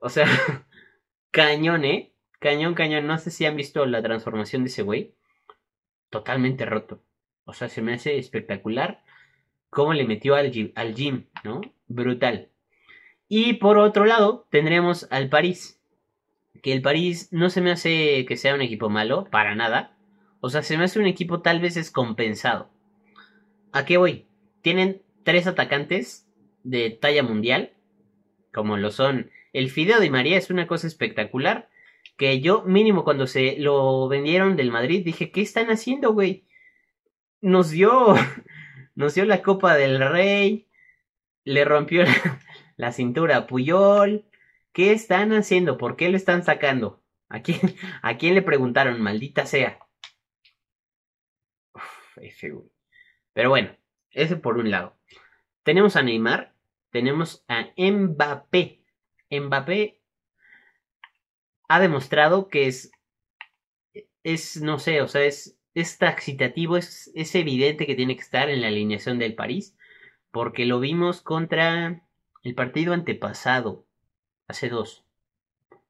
O 0.00 0.08
sea, 0.10 0.26
cañón, 1.30 1.84
¿eh? 1.84 2.12
Cañón, 2.38 2.74
cañón. 2.74 3.06
No 3.06 3.18
sé 3.18 3.30
si 3.30 3.46
han 3.46 3.56
visto 3.56 3.84
la 3.86 4.02
transformación 4.02 4.62
de 4.62 4.68
ese 4.68 4.82
güey. 4.82 5.14
Totalmente 6.10 6.64
roto. 6.64 7.02
O 7.44 7.52
sea, 7.52 7.68
se 7.68 7.82
me 7.82 7.94
hace 7.94 8.18
espectacular 8.18 9.02
cómo 9.70 9.92
le 9.94 10.04
metió 10.04 10.34
al 10.34 10.52
al 10.74 10.94
gym, 10.94 11.26
¿no? 11.44 11.60
Brutal. 11.88 12.48
Y 13.28 13.54
por 13.54 13.78
otro 13.78 14.04
lado, 14.04 14.46
tendremos 14.50 15.08
al 15.10 15.28
París. 15.28 15.80
Que 16.62 16.72
el 16.72 16.82
París 16.82 17.28
no 17.32 17.50
se 17.50 17.60
me 17.60 17.70
hace 17.70 18.24
que 18.26 18.36
sea 18.36 18.54
un 18.54 18.62
equipo 18.62 18.88
malo, 18.88 19.24
para 19.30 19.54
nada. 19.54 19.96
O 20.40 20.48
sea, 20.48 20.62
se 20.62 20.78
me 20.78 20.84
hace 20.84 20.98
un 20.98 21.06
equipo 21.06 21.42
tal 21.42 21.60
vez 21.60 21.74
descompensado. 21.74 22.70
¿A 23.72 23.84
qué 23.84 23.96
voy? 23.96 24.26
Tienen 24.62 25.02
tres 25.24 25.46
atacantes 25.46 26.26
de 26.62 26.90
talla 26.90 27.22
mundial, 27.22 27.72
como 28.52 28.76
lo 28.76 28.90
son 28.90 29.30
el 29.52 29.70
Fideo 29.70 30.00
de 30.00 30.10
María, 30.10 30.38
es 30.38 30.50
una 30.50 30.66
cosa 30.66 30.86
espectacular. 30.86 31.68
Que 32.16 32.40
yo, 32.40 32.62
mínimo, 32.62 33.04
cuando 33.04 33.26
se 33.26 33.56
lo 33.58 34.08
vendieron 34.08 34.56
del 34.56 34.70
Madrid, 34.70 35.04
dije, 35.04 35.30
¿qué 35.30 35.42
están 35.42 35.70
haciendo, 35.70 36.12
güey? 36.12 36.46
Nos 37.40 37.70
dio, 37.70 38.14
nos 38.94 39.14
dio 39.14 39.24
la 39.26 39.42
Copa 39.42 39.74
del 39.76 40.00
Rey, 40.00 40.68
le 41.44 41.64
rompió 41.64 42.04
la, 42.76 42.92
cintura 42.92 43.36
a 43.36 43.46
Puyol. 43.46 44.24
¿Qué 44.72 44.92
están 44.92 45.32
haciendo? 45.32 45.78
¿Por 45.78 45.96
qué 45.96 46.08
lo 46.08 46.16
están 46.16 46.42
sacando? 46.44 47.02
¿A 47.28 47.42
quién, 47.42 47.60
a 48.02 48.16
quién 48.16 48.34
le 48.34 48.42
preguntaron? 48.42 49.00
Maldita 49.00 49.46
sea. 49.46 49.78
Pero 53.34 53.50
bueno, 53.50 53.76
ese 54.10 54.36
por 54.36 54.56
un 54.56 54.70
lado. 54.70 54.96
Tenemos 55.62 55.96
a 55.96 56.02
Neymar, 56.02 56.54
tenemos 56.90 57.44
a 57.48 57.68
Mbappé. 57.76 58.80
Mbappé 59.30 60.00
ha 61.68 61.80
demostrado 61.80 62.48
que 62.48 62.66
es, 62.66 62.90
es, 64.22 64.60
no 64.62 64.78
sé, 64.78 65.02
o 65.02 65.08
sea, 65.08 65.24
es, 65.24 65.58
es 65.74 65.98
taxitativo, 65.98 66.76
es, 66.76 67.10
es 67.14 67.34
evidente 67.34 67.86
que 67.86 67.94
tiene 67.94 68.16
que 68.16 68.22
estar 68.22 68.48
en 68.48 68.62
la 68.62 68.68
alineación 68.68 69.18
del 69.18 69.34
París, 69.34 69.76
porque 70.30 70.66
lo 70.66 70.80
vimos 70.80 71.22
contra 71.22 72.02
el 72.42 72.54
partido 72.54 72.94
antepasado, 72.94 73.86
hace 74.48 74.68
dos. 74.68 75.04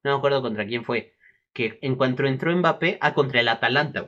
No 0.03 0.11
me 0.11 0.17
acuerdo 0.17 0.41
contra 0.41 0.65
quién 0.65 0.83
fue. 0.83 1.13
Que 1.53 1.79
en 1.81 1.95
cuanto 1.95 2.25
entró 2.25 2.55
Mbappé, 2.55 2.97
ah, 3.01 3.13
contra 3.13 3.41
el 3.41 3.47
Atalanta. 3.49 4.07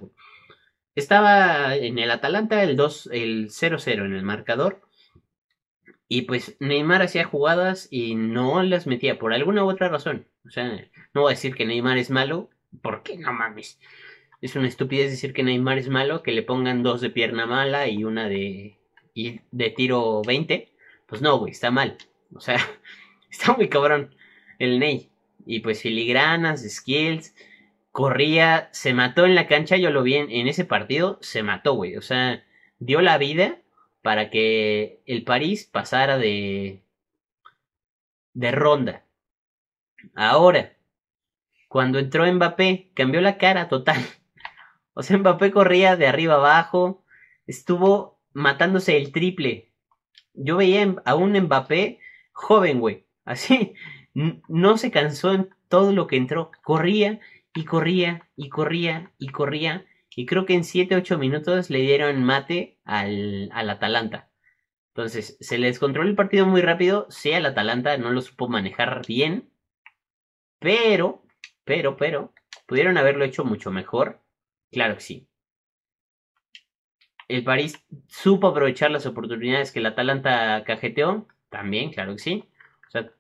Estaba 0.96 1.76
en 1.76 2.00
el 2.00 2.12
Atalanta 2.12 2.64
el 2.64 2.76
2, 2.76 3.10
el 3.12 3.50
0-0 3.50 4.06
en 4.06 4.14
el 4.14 4.24
marcador. 4.24 4.82
Y 6.08 6.24
pues 6.24 6.58
Neymar 6.60 7.02
hacía 7.02 7.26
jugadas 7.26 7.88
y 7.92 8.16
no 8.16 8.64
las 8.64 8.88
metía 8.88 9.20
por 9.20 9.34
alguna 9.34 9.64
u 9.64 9.70
otra 9.70 9.90
razón. 9.90 10.28
O 10.46 10.50
sea, 10.50 10.90
no 11.14 11.22
voy 11.22 11.32
a 11.32 11.36
decir 11.36 11.56
que 11.56 11.66
Neymar 11.66 11.98
es 11.98 12.10
malo, 12.10 12.50
porque 12.82 13.18
no 13.18 13.34
mames. 13.34 13.80
Es 14.42 14.56
una 14.56 14.68
estupidez 14.68 15.12
decir 15.12 15.34
que 15.34 15.44
Neymar 15.44 15.78
es 15.78 15.90
malo, 15.90 16.24
que 16.24 16.32
le 16.32 16.44
pongan 16.44 16.84
dos 16.84 17.02
de 17.02 17.10
pierna 17.10 17.46
mala 17.46 17.88
y 17.88 18.04
una 18.04 18.30
de, 18.30 18.80
y 19.14 19.42
de 19.52 19.70
tiro 19.70 20.22
20. 20.26 20.72
Pues 21.08 21.22
no, 21.22 21.38
güey, 21.40 21.52
está 21.52 21.72
mal. 21.72 21.98
O 22.34 22.40
sea, 22.40 22.58
está 23.30 23.54
muy 23.54 23.70
cabrón 23.70 24.16
el 24.60 24.80
Ney. 24.80 25.10
Y 25.46 25.62
pues 25.62 25.82
filigranas, 25.82 26.64
skills, 26.70 27.34
corría, 27.92 28.70
se 28.72 28.94
mató 28.94 29.26
en 29.26 29.36
la 29.36 29.48
cancha, 29.48 29.78
yo 29.78 29.90
lo 29.90 30.04
vi 30.04 30.16
en, 30.16 30.48
ese 30.48 30.66
partido, 30.66 31.18
se 31.22 31.44
mató, 31.44 31.74
güey. 31.74 31.98
O 31.98 32.02
sea, 32.02 32.46
dio 32.80 33.02
la 33.02 33.18
vida 33.18 33.60
para 34.02 34.30
que 34.30 35.02
el 35.06 35.24
París 35.24 35.66
pasara 35.66 36.18
de, 36.18 36.84
de 38.34 38.52
ronda. 38.52 39.06
Ahora, 40.16 40.78
cuando 41.70 42.00
entró 42.00 42.26
Mbappé, 42.26 42.92
cambió 42.94 43.22
la 43.22 43.38
cara 43.38 43.70
total. 43.70 43.98
O 44.96 45.04
sea, 45.04 45.18
Mbappé 45.18 45.52
corría 45.52 45.96
de 45.96 46.08
arriba 46.08 46.34
abajo, 46.34 47.06
estuvo 47.48 48.20
matándose 48.34 48.98
el 48.98 49.14
triple. 49.14 49.72
Yo 50.34 50.58
veía 50.58 50.94
a 51.06 51.16
un 51.16 51.40
Mbappé 51.40 52.00
joven, 52.34 52.82
güey. 52.82 53.06
Así, 53.24 53.76
no 54.14 54.78
se 54.78 54.92
cansó 54.92 55.32
en 55.32 55.50
todo 55.70 55.94
lo 55.94 56.08
que 56.08 56.18
entró. 56.18 56.52
Corría 56.64 57.22
y 57.54 57.64
corría 57.64 58.28
y 58.36 58.50
corría 58.50 59.14
y 59.18 59.30
corría. 59.30 59.86
Y 60.14 60.26
creo 60.26 60.46
que 60.46 60.56
en 60.56 60.64
7-8 60.64 61.18
minutos 61.18 61.70
le 61.70 61.80
dieron 61.80 62.22
mate 62.26 62.78
al, 62.84 63.50
al 63.54 63.70
Atalanta. 63.70 64.30
Entonces, 64.94 65.38
se 65.40 65.58
les 65.60 65.80
controló 65.80 66.10
el 66.10 66.16
partido 66.16 66.46
muy 66.46 66.62
rápido. 66.62 67.08
Sí, 67.10 67.32
al 67.32 67.46
Atalanta 67.46 67.96
no 67.98 68.12
lo 68.12 68.22
supo 68.22 68.50
manejar 68.50 69.02
bien. 69.08 69.50
Pero, 70.60 71.24
pero, 71.70 71.98
pero, 71.98 72.34
pudieron 72.66 72.98
haberlo 72.98 73.24
hecho 73.24 73.46
mucho 73.46 73.70
mejor. 73.70 74.24
Claro 74.72 74.96
que 74.96 75.02
sí. 75.02 75.28
El 77.28 77.44
París 77.44 77.86
supo 78.08 78.48
aprovechar 78.48 78.90
las 78.90 79.06
oportunidades 79.06 79.72
que 79.72 79.78
el 79.78 79.86
Atalanta 79.86 80.64
cajeteó. 80.66 81.28
También, 81.50 81.92
claro 81.92 82.14
que 82.14 82.24
sí. 82.24 82.44
O 82.88 82.90
sea, 82.90 83.12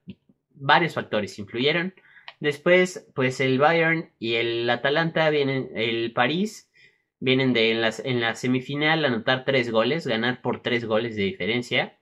varios 0.55 0.95
factores 0.95 1.37
influyeron. 1.37 1.93
Después, 2.39 3.07
pues 3.13 3.39
el 3.39 3.59
Bayern 3.59 4.09
y 4.17 4.33
el 4.33 4.67
Atalanta 4.67 5.29
vienen, 5.29 5.69
el 5.75 6.11
París 6.11 6.71
vienen 7.19 7.53
de 7.53 7.69
en, 7.69 7.83
en 8.03 8.19
la 8.19 8.33
semifinal 8.33 9.05
anotar 9.05 9.45
tres 9.45 9.69
goles, 9.69 10.07
ganar 10.07 10.41
por 10.41 10.63
tres 10.63 10.85
goles 10.85 11.15
de 11.15 11.21
diferencia. 11.21 11.99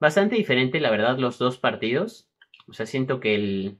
Bastante 0.00 0.34
diferente, 0.34 0.80
la 0.80 0.90
verdad, 0.90 1.16
los 1.16 1.38
dos 1.38 1.58
partidos. 1.58 2.28
O 2.66 2.72
sea, 2.72 2.86
siento 2.86 3.20
que 3.20 3.36
el, 3.36 3.78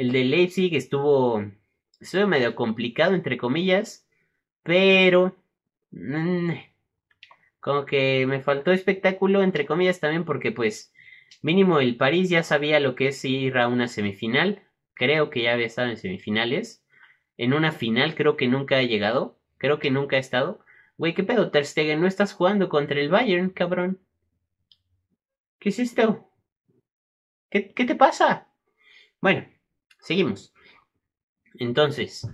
el 0.00 0.12
de 0.12 0.24
Leipzig 0.24 0.74
estuvo, 0.74 1.44
estuvo 2.00 2.26
medio 2.26 2.54
complicado, 2.54 3.14
entre 3.14 3.36
comillas, 3.36 4.08
pero 4.62 5.36
mm, 5.90 6.52
como 7.60 7.84
que 7.84 8.26
me 8.26 8.40
faltó 8.40 8.72
espectáculo, 8.72 9.42
entre 9.42 9.66
comillas, 9.66 10.00
también 10.00 10.24
porque 10.24 10.52
pues 10.52 10.94
mínimo 11.42 11.80
el 11.80 11.96
París 11.96 12.30
ya 12.30 12.42
sabía 12.42 12.80
lo 12.80 12.94
que 12.94 13.08
es 13.08 13.24
ir 13.26 13.58
a 13.58 13.68
una 13.68 13.88
semifinal 13.88 14.62
creo 14.94 15.30
que 15.30 15.42
ya 15.42 15.54
había 15.54 15.66
estado 15.66 15.88
en 15.88 15.96
semifinales. 15.96 16.84
En 17.38 17.54
una 17.54 17.72
final 17.72 18.14
creo 18.14 18.36
que 18.36 18.48
nunca 18.48 18.76
ha 18.76 18.82
llegado. 18.82 19.38
Creo 19.56 19.78
que 19.78 19.90
nunca 19.90 20.16
ha 20.16 20.18
estado. 20.18 20.60
Güey, 20.98 21.14
¿qué 21.14 21.22
pedo, 21.22 21.50
Ter 21.50 21.64
Stegen? 21.64 22.02
No 22.02 22.06
estás 22.06 22.34
jugando 22.34 22.68
contra 22.68 23.00
el 23.00 23.08
Bayern, 23.08 23.48
cabrón. 23.48 23.98
¿Qué 25.58 25.70
es 25.70 25.78
esto? 25.78 26.30
¿Qué, 27.50 27.72
qué 27.72 27.86
te 27.86 27.94
pasa? 27.94 28.48
Bueno, 29.22 29.46
seguimos. 30.00 30.52
Entonces, 31.54 32.28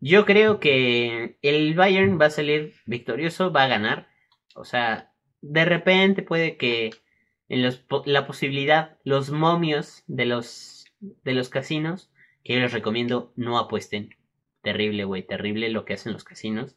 yo 0.00 0.26
creo 0.26 0.60
que 0.60 1.38
el 1.42 1.74
Bayern 1.74 2.20
va 2.20 2.26
a 2.26 2.30
salir 2.30 2.74
victorioso, 2.86 3.52
va 3.52 3.64
a 3.64 3.68
ganar. 3.68 4.08
O 4.54 4.64
sea, 4.64 5.12
de 5.40 5.64
repente 5.64 6.22
puede 6.22 6.56
que 6.56 6.90
en 7.48 7.62
los, 7.62 7.84
la 8.06 8.26
posibilidad, 8.26 8.98
los 9.04 9.30
momios 9.30 10.04
de 10.06 10.26
los 10.26 10.80
de 11.00 11.32
los 11.32 11.48
casinos, 11.48 12.10
que 12.44 12.54
yo 12.54 12.60
les 12.60 12.72
recomiendo 12.72 13.32
no 13.36 13.58
apuesten. 13.58 14.16
Terrible, 14.62 15.04
güey, 15.04 15.22
terrible 15.22 15.70
lo 15.70 15.84
que 15.84 15.94
hacen 15.94 16.12
los 16.12 16.24
casinos. 16.24 16.76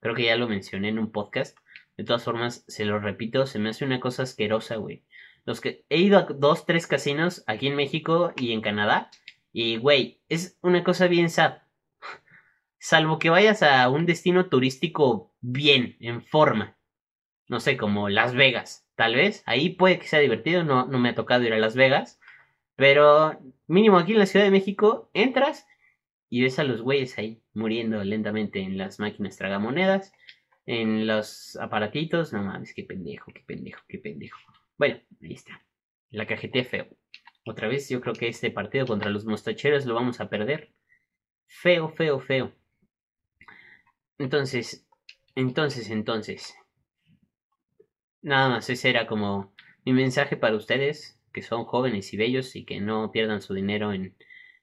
Creo 0.00 0.14
que 0.14 0.24
ya 0.24 0.36
lo 0.36 0.48
mencioné 0.48 0.88
en 0.88 0.98
un 0.98 1.12
podcast. 1.12 1.58
De 1.96 2.04
todas 2.04 2.24
formas, 2.24 2.64
se 2.68 2.86
lo 2.86 2.98
repito, 2.98 3.46
se 3.46 3.58
me 3.58 3.68
hace 3.68 3.84
una 3.84 4.00
cosa 4.00 4.22
asquerosa, 4.22 4.76
güey. 4.76 5.04
Los 5.44 5.60
que 5.60 5.84
he 5.90 5.98
ido 5.98 6.18
a 6.18 6.22
dos, 6.22 6.64
tres 6.64 6.86
casinos 6.86 7.44
aquí 7.46 7.66
en 7.66 7.76
México 7.76 8.32
y 8.36 8.52
en 8.52 8.62
Canadá. 8.62 9.10
Y, 9.52 9.76
güey, 9.78 10.20
es 10.28 10.58
una 10.62 10.84
cosa 10.84 11.08
bien 11.08 11.30
sad. 11.30 11.58
Salvo 12.78 13.18
que 13.18 13.30
vayas 13.30 13.62
a 13.62 13.88
un 13.88 14.06
destino 14.06 14.46
turístico 14.48 15.34
bien, 15.40 15.96
en 16.00 16.22
forma. 16.22 16.78
No 17.48 17.60
sé, 17.60 17.76
como 17.76 18.08
Las 18.08 18.34
Vegas, 18.34 18.88
tal 18.94 19.16
vez. 19.16 19.42
Ahí 19.46 19.70
puede 19.70 19.98
que 19.98 20.06
sea 20.06 20.20
divertido. 20.20 20.64
No, 20.64 20.86
no 20.86 20.98
me 20.98 21.10
ha 21.10 21.14
tocado 21.14 21.44
ir 21.44 21.52
a 21.52 21.58
Las 21.58 21.74
Vegas. 21.74 22.20
Pero 22.76 23.38
mínimo 23.66 23.98
aquí 23.98 24.12
en 24.12 24.20
la 24.20 24.26
Ciudad 24.26 24.46
de 24.46 24.50
México 24.50 25.10
entras 25.12 25.66
y 26.30 26.42
ves 26.42 26.58
a 26.58 26.64
los 26.64 26.80
güeyes 26.80 27.18
ahí 27.18 27.42
muriendo 27.52 28.02
lentamente 28.04 28.60
en 28.60 28.78
las 28.78 29.00
máquinas 29.00 29.36
tragamonedas, 29.36 30.12
en 30.64 31.06
los 31.06 31.56
aparatitos. 31.56 32.32
No 32.32 32.42
mames, 32.42 32.72
qué 32.72 32.84
pendejo, 32.84 33.32
qué 33.34 33.42
pendejo, 33.46 33.82
qué 33.88 33.98
pendejo. 33.98 34.38
Bueno, 34.78 35.00
ahí 35.22 35.34
está. 35.34 35.62
La 36.10 36.26
cajeté 36.26 36.64
feo. 36.64 36.86
Otra 37.50 37.68
vez 37.68 37.88
yo 37.88 38.00
creo 38.00 38.14
que 38.14 38.28
este 38.28 38.50
partido 38.50 38.86
contra 38.86 39.10
los 39.10 39.24
mostacheros 39.24 39.86
lo 39.86 39.94
vamos 39.94 40.20
a 40.20 40.28
perder. 40.28 40.72
Feo, 41.46 41.88
feo, 41.90 42.20
feo. 42.20 42.52
Entonces, 44.18 44.86
entonces, 45.34 45.90
entonces. 45.90 46.54
Nada 48.22 48.48
más, 48.48 48.70
ese 48.70 48.90
era 48.90 49.06
como 49.06 49.52
mi 49.84 49.92
mensaje 49.92 50.36
para 50.36 50.56
ustedes 50.56 51.18
que 51.32 51.42
son 51.42 51.64
jóvenes 51.64 52.12
y 52.12 52.16
bellos 52.16 52.56
y 52.56 52.64
que 52.64 52.80
no 52.80 53.12
pierdan 53.12 53.40
su 53.40 53.54
dinero 53.54 53.92
en, 53.92 54.16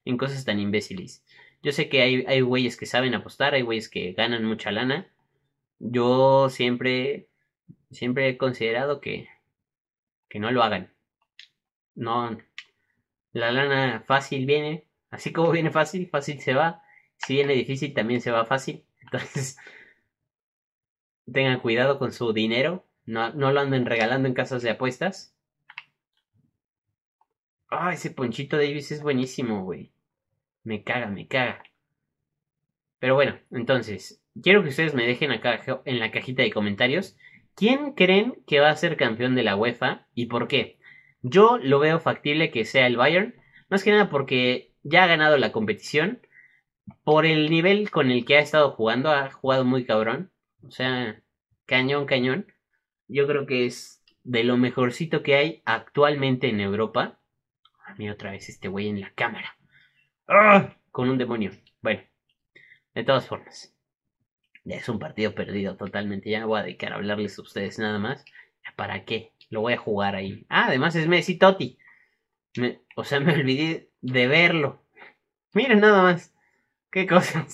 en 0.06 0.18
cosas 0.18 0.46
tan 0.46 0.60
imbéciles. 0.60 1.24
Yo 1.64 1.72
sé 1.72 1.90
que 1.90 2.02
hay, 2.02 2.26
hay 2.28 2.42
güeyes 2.42 2.78
que 2.78 2.86
saben 2.86 3.16
apostar, 3.16 3.54
hay 3.54 3.62
güeyes 3.62 3.90
que 3.90 4.14
ganan 4.14 4.44
mucha 4.44 4.72
lana. 4.72 5.08
Yo 5.80 6.50
siempre 6.50 7.30
Siempre 7.92 8.28
he 8.28 8.38
considerado 8.38 9.00
que, 9.00 9.30
que 10.30 10.40
no 10.40 10.52
lo 10.52 10.64
hagan. 10.64 10.94
No, 11.96 12.38
la 13.38 13.52
lana 13.52 14.04
fácil 14.06 14.46
viene, 14.46 14.88
así 15.12 15.32
como 15.32 15.52
viene 15.52 15.72
fácil, 15.72 16.10
fácil 16.10 16.42
se 16.42 16.54
va. 16.54 16.82
Si 17.18 17.36
viene 17.36 17.54
difícil, 17.54 17.94
también 17.94 18.22
se 18.22 18.32
va 18.32 18.46
fácil. 18.46 18.84
Entonces, 19.02 19.58
tengan 21.32 21.60
cuidado 21.60 22.00
con 22.00 22.12
su 22.12 22.34
dinero. 22.34 22.86
No, 23.06 23.32
no 23.34 23.52
lo 23.52 23.62
anden 23.62 23.86
regalando 23.86 24.28
en 24.28 24.34
casas 24.34 24.64
de 24.64 24.72
apuestas. 24.72 25.36
Ah, 27.70 27.94
ese 27.94 28.12
Ponchito 28.12 28.58
Davis 28.58 28.92
es 28.92 29.02
buenísimo, 29.02 29.64
güey. 29.64 29.92
Me 30.64 30.84
caga, 30.84 31.08
me 31.08 31.28
caga. 31.28 31.64
Pero 33.00 33.16
bueno, 33.16 33.40
entonces, 33.52 34.22
quiero 34.42 34.64
que 34.64 34.70
ustedes 34.70 34.94
me 34.94 35.06
dejen 35.06 35.32
acá 35.32 35.62
en 35.86 36.00
la 36.00 36.12
cajita 36.12 36.42
de 36.42 36.52
comentarios 36.52 37.16
quién 37.56 37.94
creen 37.94 38.44
que 38.48 38.60
va 38.60 38.70
a 38.70 38.76
ser 38.76 38.98
campeón 38.98 39.36
de 39.36 39.44
la 39.44 39.56
UEFA 39.56 40.08
y 40.16 40.26
por 40.28 40.48
qué. 40.48 40.77
Yo 41.30 41.58
lo 41.58 41.80
veo 41.80 42.00
factible 42.00 42.52
que 42.52 42.64
sea 42.64 42.88
el 42.88 42.96
Bayern, 42.96 43.36
más 43.70 43.84
que 43.84 43.92
nada 43.92 44.10
porque 44.10 44.74
ya 44.84 45.04
ha 45.04 45.08
ganado 45.08 45.38
la 45.38 45.52
competición. 45.52 46.22
Por 47.04 47.26
el 47.26 47.50
nivel 47.50 47.92
con 47.92 48.12
el 48.12 48.24
que 48.24 48.38
ha 48.38 48.40
estado 48.40 48.72
jugando, 48.72 49.12
ha 49.12 49.30
jugado 49.30 49.66
muy 49.66 49.86
cabrón. 49.86 50.32
O 50.64 50.72
sea, 50.72 51.22
cañón, 51.66 52.06
cañón. 52.06 52.48
Yo 53.08 53.28
creo 53.28 53.46
que 53.46 53.66
es 53.66 54.04
de 54.24 54.44
lo 54.46 54.58
mejorcito 54.58 55.22
que 55.22 55.36
hay 55.36 55.62
actualmente 55.66 56.50
en 56.50 56.62
Europa. 56.62 57.20
A 57.86 57.96
mí 57.96 58.10
otra 58.10 58.32
vez 58.32 58.48
este 58.48 58.70
güey 58.70 58.88
en 58.88 59.02
la 59.02 59.12
cámara. 59.14 59.58
¡Ah! 60.28 60.76
Con 60.92 61.10
un 61.10 61.18
demonio. 61.18 61.52
Bueno, 61.82 62.02
de 62.96 63.04
todas 63.04 63.28
formas. 63.28 63.76
Ya 64.64 64.78
es 64.78 64.88
un 64.88 65.00
partido 65.00 65.36
perdido 65.36 65.76
totalmente. 65.76 66.30
Ya 66.30 66.46
voy 66.46 66.60
a 66.60 66.64
dedicar 66.64 66.94
a 66.94 66.96
hablarles 66.96 67.38
a 67.38 67.42
ustedes 67.42 67.80
nada 67.80 68.00
más. 68.00 68.24
¿Para 68.76 69.04
qué? 69.06 69.34
Lo 69.50 69.62
voy 69.62 69.74
a 69.74 69.78
jugar 69.78 70.16
ahí. 70.16 70.46
Ah, 70.50 70.68
además 70.68 70.96
es 70.96 71.08
Messi 71.08 71.38
Totti. 71.38 71.78
o 72.96 73.04
sea, 73.04 73.20
me 73.22 73.34
olvidé 73.34 73.92
de 74.02 74.28
verlo. 74.28 74.84
Miren 75.54 75.80
nada 75.80 76.04
más. 76.04 76.34
Qué 76.92 77.08
cosas. 77.08 77.54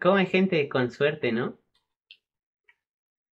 Como 0.00 0.16
hay 0.16 0.26
gente 0.26 0.68
con 0.68 0.90
suerte, 0.90 1.32
¿no? 1.32 1.58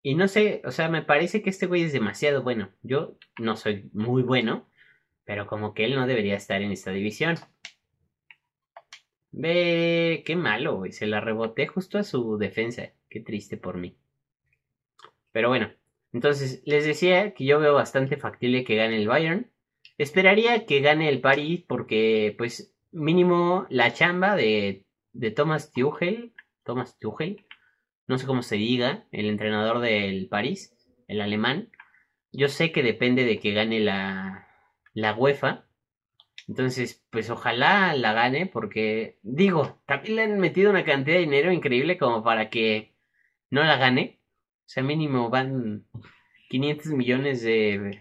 Y 0.03 0.15
no 0.15 0.29
sé, 0.29 0.63
o 0.65 0.71
sea, 0.71 0.89
me 0.89 1.03
parece 1.03 1.43
que 1.43 1.51
este 1.51 1.67
güey 1.67 1.83
es 1.83 1.93
demasiado 1.93 2.43
bueno. 2.43 2.71
Yo 2.83 3.19
no 3.41 3.57
soy 3.57 3.91
muy 3.93 4.23
bueno, 4.23 4.69
pero 5.25 5.47
como 5.47 5.75
que 5.75 5.85
él 5.85 5.97
no 5.97 6.07
debería 6.07 6.37
estar 6.37 6.63
en 6.63 6.71
esta 6.71 6.93
división. 6.93 7.37
Ve, 9.33 10.23
qué 10.25 10.37
malo, 10.37 10.77
güey. 10.77 10.93
Se 10.93 11.07
la 11.07 11.21
reboté 11.21 11.67
justo 11.67 11.99
a 11.99 12.05
su 12.05 12.39
defensa. 12.39 12.93
Qué 13.11 13.21
triste 13.21 13.57
por 13.57 13.79
mí. 13.79 13.99
Pero 15.33 15.49
bueno, 15.49 15.73
entonces, 16.17 16.63
les 16.65 16.87
decía 16.87 17.35
que 17.35 17.45
yo 17.45 17.61
veo 17.61 17.75
bastante 17.75 18.17
factible 18.17 18.65
que 18.65 18.75
gane 18.75 18.97
el 18.97 19.07
Bayern. 19.07 19.53
Esperaría 19.99 20.65
que 20.65 20.81
gane 20.81 21.11
el 21.11 21.21
Paris 21.21 21.63
porque, 21.69 22.35
pues, 22.39 22.75
mínimo 22.91 23.67
la 23.69 23.93
chamba 23.93 24.35
de, 24.35 24.87
de 25.13 25.31
Thomas 25.31 25.73
Tuchel, 25.73 26.33
Thomas 26.65 26.99
Tuchel, 26.99 27.45
no 28.07 28.17
sé 28.17 28.27
cómo 28.27 28.41
se 28.41 28.57
diga, 28.57 29.05
el 29.13 29.27
entrenador 29.27 29.81
del 29.81 30.27
París, 30.29 30.75
el 31.07 31.21
alemán. 31.21 31.71
Yo 32.33 32.49
sé 32.49 32.73
que 32.73 32.83
depende 32.83 33.27
de 33.27 33.39
que 33.39 33.53
gane 33.53 33.81
la, 33.81 34.49
la 34.95 35.13
UEFA. 35.13 35.67
Entonces, 36.49 37.05
pues 37.11 37.29
ojalá 37.29 37.93
la 37.93 38.15
gane 38.15 38.47
porque, 38.47 39.19
digo, 39.23 39.83
también 39.85 40.17
le 40.17 40.23
han 40.23 40.39
metido 40.39 40.71
una 40.71 40.87
cantidad 40.87 41.17
de 41.17 41.25
dinero 41.25 41.53
increíble 41.53 41.99
como 41.99 42.25
para 42.25 42.49
que 42.49 42.95
no 43.51 43.63
la 43.65 43.77
gane. 43.77 44.23
O 44.67 44.69
sea, 44.69 44.83
mínimo 44.83 45.31
van 45.31 45.87
500 46.51 46.87
millones 46.89 47.43
de, 47.43 48.01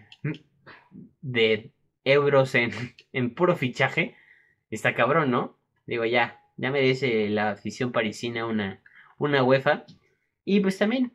de 1.20 1.72
euros 2.04 2.54
en, 2.54 2.72
en 3.12 3.34
puro 3.34 3.56
fichaje. 3.56 4.16
Está 4.70 4.94
cabrón, 4.94 5.30
¿no? 5.30 5.58
Digo, 5.86 6.04
ya, 6.04 6.40
ya 6.56 6.70
merece 6.72 7.28
la 7.28 7.50
afición 7.50 7.92
parisina 7.92 8.46
una, 8.46 8.82
una 9.18 9.44
UEFA. 9.44 9.84
Y 10.44 10.60
pues 10.60 10.78
también, 10.78 11.12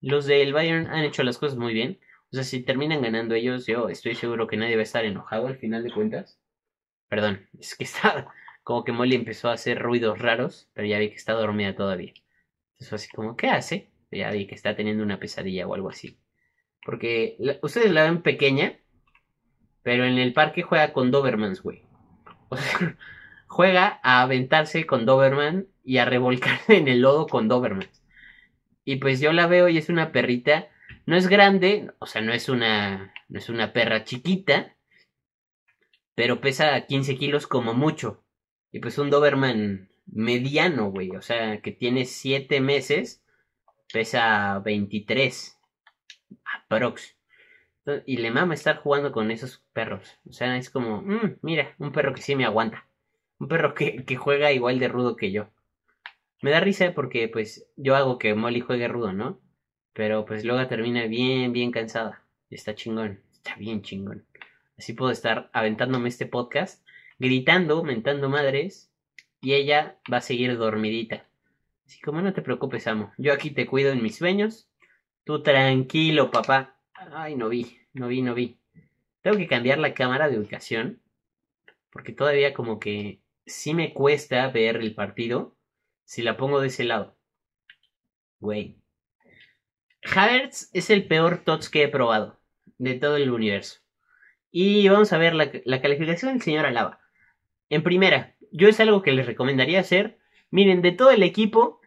los 0.00 0.26
del 0.26 0.52
Bayern 0.52 0.88
han 0.88 1.04
hecho 1.04 1.22
las 1.22 1.38
cosas 1.38 1.56
muy 1.56 1.72
bien. 1.72 2.00
O 2.32 2.36
sea, 2.36 2.44
si 2.44 2.62
terminan 2.62 3.02
ganando 3.02 3.34
ellos, 3.34 3.66
yo 3.66 3.88
estoy 3.88 4.14
seguro 4.14 4.46
que 4.48 4.56
nadie 4.56 4.74
va 4.74 4.80
a 4.80 4.84
estar 4.84 5.04
enojado 5.04 5.46
al 5.46 5.56
final 5.56 5.84
de 5.84 5.92
cuentas. 5.92 6.40
Perdón, 7.08 7.48
es 7.58 7.76
que 7.76 7.84
está 7.84 8.28
como 8.64 8.84
que 8.84 8.92
Molly 8.92 9.14
empezó 9.14 9.48
a 9.48 9.54
hacer 9.54 9.78
ruidos 9.78 10.18
raros, 10.18 10.68
pero 10.74 10.86
ya 10.86 10.98
vi 10.98 11.08
que 11.10 11.16
está 11.16 11.32
dormida 11.32 11.74
todavía. 11.74 12.12
Entonces 12.72 12.92
así 12.92 13.08
como, 13.08 13.36
¿qué 13.36 13.48
hace? 13.48 13.90
Ya 14.10 14.30
vi 14.30 14.46
que 14.46 14.54
está 14.54 14.74
teniendo 14.74 15.02
una 15.02 15.18
pesadilla 15.18 15.66
o 15.66 15.74
algo 15.74 15.90
así. 15.90 16.18
Porque 16.84 17.36
ustedes 17.62 17.92
la 17.92 18.04
ven 18.04 18.22
pequeña, 18.22 18.78
pero 19.82 20.04
en 20.04 20.18
el 20.18 20.32
parque 20.32 20.62
juega 20.62 20.92
con 20.92 21.10
Dobermans, 21.10 21.62
güey. 21.62 21.82
O 22.48 22.56
sea, 22.56 22.96
juega 23.46 24.00
a 24.02 24.22
aventarse 24.22 24.86
con 24.86 25.06
Doberman 25.06 25.66
y 25.84 25.98
a 25.98 26.04
revolcarse 26.04 26.76
en 26.78 26.88
el 26.88 27.00
lodo 27.00 27.26
con 27.26 27.48
Dobermans. 27.48 28.02
Y 28.84 28.96
pues 28.96 29.20
yo 29.20 29.32
la 29.32 29.46
veo 29.46 29.68
y 29.68 29.76
es 29.76 29.88
una 29.88 30.12
perrita. 30.12 30.68
No 31.04 31.16
es 31.16 31.28
grande, 31.28 31.90
o 31.98 32.06
sea, 32.06 32.22
no 32.22 32.32
es 32.32 32.48
una, 32.48 33.12
no 33.28 33.38
es 33.38 33.48
una 33.48 33.72
perra 33.72 34.04
chiquita, 34.04 34.76
pero 36.14 36.40
pesa 36.40 36.86
15 36.86 37.16
kilos 37.16 37.46
como 37.46 37.74
mucho. 37.74 38.24
Y 38.72 38.80
pues 38.80 38.98
un 38.98 39.10
Doberman 39.10 39.90
mediano, 40.06 40.90
güey. 40.90 41.10
O 41.16 41.22
sea, 41.22 41.60
que 41.60 41.72
tiene 41.72 42.04
7 42.04 42.60
meses 42.60 43.22
pesa 43.92 44.58
23 44.60 45.58
aprox. 46.44 47.16
Y 48.04 48.18
le 48.18 48.30
mama 48.30 48.54
estar 48.54 48.76
jugando 48.78 49.12
con 49.12 49.30
esos 49.30 49.64
perros. 49.72 50.18
O 50.28 50.32
sea, 50.32 50.56
es 50.58 50.68
como, 50.68 51.00
mm, 51.00 51.38
mira, 51.40 51.74
un 51.78 51.90
perro 51.92 52.12
que 52.14 52.20
sí 52.20 52.36
me 52.36 52.44
aguanta. 52.44 52.86
Un 53.38 53.48
perro 53.48 53.74
que, 53.74 54.04
que, 54.04 54.16
juega 54.16 54.52
igual 54.52 54.78
de 54.78 54.88
rudo 54.88 55.16
que 55.16 55.32
yo. 55.32 55.48
Me 56.42 56.50
da 56.50 56.60
risa 56.60 56.92
porque 56.94 57.28
pues 57.28 57.66
yo 57.76 57.96
hago 57.96 58.18
que 58.18 58.34
Molly 58.34 58.60
juegue 58.60 58.88
rudo, 58.88 59.12
¿no? 59.12 59.40
Pero 59.94 60.24
pues 60.26 60.44
luego 60.44 60.66
termina 60.68 61.06
bien, 61.06 61.52
bien 61.52 61.72
cansada. 61.72 62.22
Está 62.50 62.74
chingón, 62.74 63.20
está 63.32 63.56
bien 63.56 63.82
chingón. 63.82 64.24
Así 64.78 64.92
puedo 64.92 65.10
estar 65.10 65.50
aventándome 65.52 66.08
este 66.08 66.26
podcast, 66.26 66.86
gritando, 67.18 67.82
mentando 67.82 68.28
madres, 68.28 68.92
y 69.40 69.54
ella 69.54 69.98
va 70.12 70.18
a 70.18 70.22
seguir 70.22 70.56
dormidita. 70.56 71.27
Así 71.88 72.02
como 72.02 72.20
no 72.20 72.34
te 72.34 72.42
preocupes, 72.42 72.86
amo. 72.86 73.14
Yo 73.16 73.32
aquí 73.32 73.50
te 73.50 73.66
cuido 73.66 73.92
en 73.92 74.02
mis 74.02 74.16
sueños. 74.16 74.68
Tú 75.24 75.42
tranquilo, 75.42 76.30
papá. 76.30 76.78
Ay, 76.92 77.34
no 77.34 77.48
vi, 77.48 77.78
no 77.94 78.08
vi, 78.08 78.20
no 78.20 78.34
vi. 78.34 78.58
Tengo 79.22 79.38
que 79.38 79.46
cambiar 79.46 79.78
la 79.78 79.94
cámara 79.94 80.28
de 80.28 80.38
ubicación. 80.38 81.00
Porque 81.90 82.12
todavía 82.12 82.52
como 82.52 82.78
que 82.78 83.22
sí 83.46 83.72
me 83.72 83.94
cuesta 83.94 84.46
ver 84.48 84.76
el 84.76 84.94
partido 84.94 85.56
si 86.04 86.20
la 86.20 86.36
pongo 86.36 86.60
de 86.60 86.66
ese 86.66 86.84
lado. 86.84 87.16
Güey. 88.40 88.76
Havertz 90.14 90.68
es 90.74 90.90
el 90.90 91.08
peor 91.08 91.38
TOTS 91.38 91.70
que 91.70 91.84
he 91.84 91.88
probado 91.88 92.38
de 92.76 92.96
todo 92.96 93.16
el 93.16 93.30
universo. 93.30 93.80
Y 94.50 94.86
vamos 94.90 95.14
a 95.14 95.18
ver 95.18 95.34
la, 95.34 95.50
la 95.64 95.80
calificación 95.80 96.34
del 96.34 96.42
señor 96.42 96.66
Alaba. 96.66 97.00
En 97.70 97.82
primera, 97.82 98.36
yo 98.52 98.68
es 98.68 98.78
algo 98.78 99.00
que 99.00 99.12
les 99.12 99.24
recomendaría 99.24 99.80
hacer. 99.80 100.18
Miren, 100.50 100.82
de 100.82 100.92
todo 100.92 101.10
el 101.10 101.22
equipo, 101.22 101.77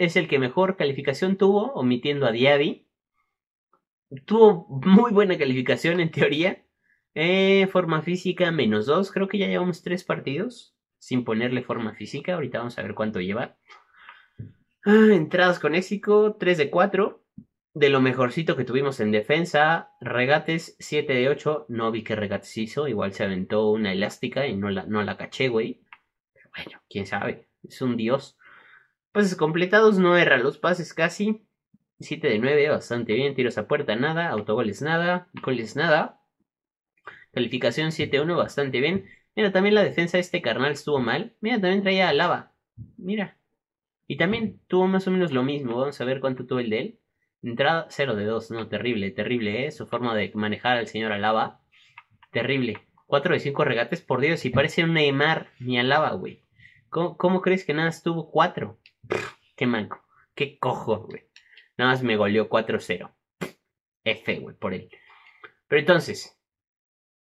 es 0.00 0.16
el 0.16 0.28
que 0.28 0.38
mejor 0.38 0.78
calificación 0.78 1.36
tuvo, 1.36 1.74
omitiendo 1.74 2.26
a 2.26 2.32
Diaby. 2.32 2.88
Tuvo 4.24 4.66
muy 4.82 5.12
buena 5.12 5.36
calificación 5.36 6.00
en 6.00 6.10
teoría. 6.10 6.64
Eh, 7.14 7.68
forma 7.70 8.00
física 8.00 8.50
menos 8.50 8.86
2. 8.86 9.12
Creo 9.12 9.28
que 9.28 9.36
ya 9.36 9.46
llevamos 9.46 9.82
3 9.82 10.02
partidos 10.04 10.74
sin 10.98 11.22
ponerle 11.22 11.62
forma 11.62 11.92
física. 11.92 12.32
Ahorita 12.32 12.58
vamos 12.58 12.78
a 12.78 12.82
ver 12.82 12.94
cuánto 12.94 13.20
lleva. 13.20 13.58
Ah, 14.86 15.08
entradas 15.12 15.58
con 15.58 15.74
éxito 15.74 16.34
3 16.40 16.56
de 16.56 16.70
4. 16.70 17.22
De 17.74 17.90
lo 17.90 18.00
mejorcito 18.00 18.56
que 18.56 18.64
tuvimos 18.64 19.00
en 19.00 19.10
defensa. 19.10 19.90
Regates 20.00 20.76
7 20.78 21.12
de 21.12 21.28
8. 21.28 21.66
No 21.68 21.90
vi 21.90 22.04
que 22.04 22.16
regates 22.16 22.56
hizo. 22.56 22.88
Igual 22.88 23.12
se 23.12 23.24
aventó 23.24 23.68
una 23.68 23.92
elástica 23.92 24.46
y 24.46 24.56
no 24.56 24.70
la, 24.70 24.86
no 24.86 25.02
la 25.02 25.18
caché, 25.18 25.48
güey. 25.48 25.82
Pero 26.32 26.48
bueno, 26.56 26.80
quién 26.88 27.04
sabe. 27.04 27.50
Es 27.62 27.82
un 27.82 27.98
dios. 27.98 28.38
Pases 29.12 29.34
completados, 29.34 29.98
no 29.98 30.16
erra 30.16 30.38
los 30.38 30.58
pases 30.58 30.94
casi. 30.94 31.44
7 31.98 32.28
de 32.28 32.38
9, 32.38 32.68
bastante 32.68 33.12
bien. 33.14 33.34
Tiros 33.34 33.58
a 33.58 33.66
puerta, 33.66 33.96
nada. 33.96 34.28
Autogoles, 34.30 34.82
nada. 34.82 35.28
Goles, 35.42 35.74
nada. 35.74 36.20
Calificación 37.32 37.90
7-1, 37.90 38.36
bastante 38.36 38.80
bien. 38.80 39.06
Mira, 39.34 39.52
también 39.52 39.74
la 39.74 39.82
defensa 39.82 40.16
de 40.16 40.22
este 40.22 40.42
carnal 40.42 40.72
estuvo 40.72 41.00
mal. 41.00 41.34
Mira, 41.40 41.60
también 41.60 41.82
traía 41.82 42.08
a 42.08 42.12
Lava. 42.12 42.52
Mira. 42.96 43.36
Y 44.06 44.16
también 44.16 44.60
tuvo 44.68 44.86
más 44.86 45.06
o 45.06 45.10
menos 45.10 45.32
lo 45.32 45.42
mismo. 45.42 45.76
Vamos 45.76 46.00
a 46.00 46.04
ver 46.04 46.20
cuánto 46.20 46.46
tuvo 46.46 46.60
el 46.60 46.70
de 46.70 46.78
él. 46.80 46.98
Entrada 47.42 47.86
0 47.90 48.14
de 48.16 48.24
2. 48.24 48.50
No, 48.52 48.68
terrible, 48.68 49.10
terrible, 49.10 49.66
¿eh? 49.66 49.70
Su 49.72 49.86
forma 49.86 50.14
de 50.14 50.30
manejar 50.34 50.78
al 50.78 50.86
señor 50.86 51.12
Alaba. 51.12 51.60
Terrible. 52.32 52.86
4 53.06 53.34
de 53.34 53.40
5 53.40 53.64
regates, 53.64 54.02
por 54.02 54.20
Dios. 54.20 54.44
Y 54.44 54.50
parece 54.50 54.84
un 54.84 54.94
Neymar 54.94 55.48
ni 55.58 55.78
Alaba, 55.78 56.12
güey. 56.12 56.42
¿Cómo, 56.88 57.16
¿Cómo, 57.16 57.40
crees 57.40 57.64
que 57.64 57.74
nada 57.74 57.88
estuvo 57.88 58.30
4? 58.30 58.78
Qué 59.56 59.66
manco, 59.66 60.04
qué 60.34 60.58
cojo, 60.58 61.06
güey. 61.06 61.24
Nada 61.76 61.92
más 61.92 62.02
me 62.02 62.16
goleó 62.16 62.48
4-0. 62.48 63.10
F, 64.04 64.38
güey, 64.38 64.56
por 64.56 64.74
él. 64.74 64.90
Pero 65.68 65.80
entonces, 65.80 66.38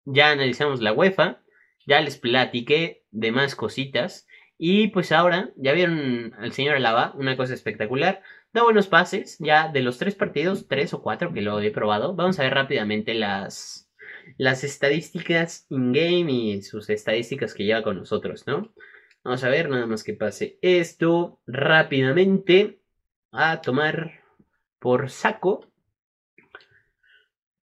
ya 0.05 0.31
analizamos 0.31 0.81
la 0.81 0.93
UEFA, 0.93 1.41
ya 1.85 2.01
les 2.01 2.17
platiqué 2.17 3.03
de 3.11 3.31
más 3.31 3.55
cositas. 3.55 4.27
Y 4.57 4.87
pues 4.87 5.11
ahora, 5.11 5.51
ya 5.55 5.73
vieron 5.73 6.33
al 6.39 6.53
señor 6.53 6.75
Alaba, 6.75 7.13
una 7.15 7.37
cosa 7.37 7.53
espectacular. 7.53 8.23
Da 8.53 8.63
buenos 8.63 8.87
pases, 8.87 9.37
ya 9.39 9.67
de 9.67 9.81
los 9.81 9.97
tres 9.97 10.15
partidos, 10.15 10.67
tres 10.67 10.93
o 10.93 11.01
cuatro 11.01 11.33
que 11.33 11.41
lo 11.41 11.59
he 11.61 11.71
probado. 11.71 12.15
Vamos 12.15 12.39
a 12.39 12.43
ver 12.43 12.53
rápidamente 12.53 13.13
las, 13.13 13.91
las 14.37 14.63
estadísticas 14.63 15.67
in-game 15.69 16.31
y 16.31 16.61
sus 16.61 16.89
estadísticas 16.89 17.53
que 17.53 17.65
lleva 17.65 17.83
con 17.83 17.97
nosotros, 17.97 18.47
¿no? 18.47 18.73
Vamos 19.27 19.43
a 19.43 19.49
ver, 19.49 19.67
nada 19.67 19.85
más 19.85 20.05
que 20.05 20.13
pase 20.13 20.57
esto 20.61 21.41
rápidamente 21.45 22.79
a 23.33 23.59
tomar 23.59 24.21
por 24.79 25.09
saco. 25.09 25.69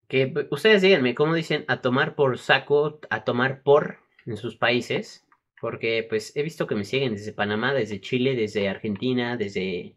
Que 0.06 0.34
ustedes 0.50 0.82
díganme, 0.82 1.14
¿cómo 1.14 1.32
dicen 1.32 1.64
a 1.66 1.80
tomar 1.80 2.16
por 2.16 2.36
saco, 2.38 3.00
a 3.08 3.24
tomar 3.24 3.62
por 3.62 4.00
en 4.26 4.36
sus 4.36 4.56
países? 4.56 5.26
Porque 5.58 6.04
pues 6.06 6.36
he 6.36 6.42
visto 6.42 6.66
que 6.66 6.74
me 6.74 6.84
siguen 6.84 7.14
desde 7.14 7.32
Panamá, 7.32 7.72
desde 7.72 7.98
Chile, 7.98 8.36
desde 8.36 8.68
Argentina, 8.68 9.38
desde, 9.38 9.96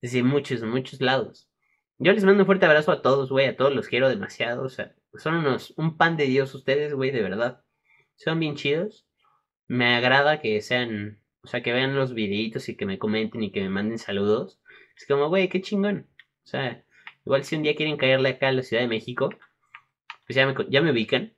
desde 0.00 0.22
muchos, 0.22 0.62
muchos 0.62 1.00
lados. 1.00 1.50
Yo 1.98 2.12
les 2.12 2.22
mando 2.22 2.44
un 2.44 2.46
fuerte 2.46 2.66
abrazo 2.66 2.92
a 2.92 3.02
todos, 3.02 3.30
güey, 3.30 3.46
a 3.46 3.56
todos 3.56 3.74
los 3.74 3.88
quiero 3.88 4.08
demasiado. 4.08 4.62
O 4.62 4.68
sea, 4.68 4.94
son 5.14 5.34
unos, 5.34 5.74
un 5.76 5.96
pan 5.96 6.16
de 6.16 6.26
Dios 6.26 6.54
ustedes, 6.54 6.94
güey, 6.94 7.10
de 7.10 7.22
verdad. 7.22 7.64
Son 8.14 8.38
bien 8.38 8.54
chidos. 8.54 9.09
Me 9.70 9.94
agrada 9.94 10.40
que 10.40 10.60
sean, 10.62 11.20
o 11.44 11.46
sea, 11.46 11.62
que 11.62 11.72
vean 11.72 11.94
los 11.94 12.12
videitos 12.12 12.68
y 12.68 12.76
que 12.76 12.86
me 12.86 12.98
comenten 12.98 13.44
y 13.44 13.52
que 13.52 13.60
me 13.60 13.68
manden 13.68 13.98
saludos. 14.00 14.58
Es 14.96 15.06
como, 15.06 15.28
güey, 15.28 15.48
qué 15.48 15.60
chingón. 15.60 16.08
O 16.44 16.48
sea, 16.48 16.84
igual 17.24 17.44
si 17.44 17.54
un 17.54 17.62
día 17.62 17.76
quieren 17.76 17.96
caerle 17.96 18.30
acá 18.30 18.48
a 18.48 18.52
la 18.52 18.64
Ciudad 18.64 18.82
de 18.82 18.88
México, 18.88 19.30
pues 20.26 20.34
ya 20.34 20.44
me, 20.44 20.56
ya 20.70 20.82
me 20.82 20.90
ubican. 20.90 21.34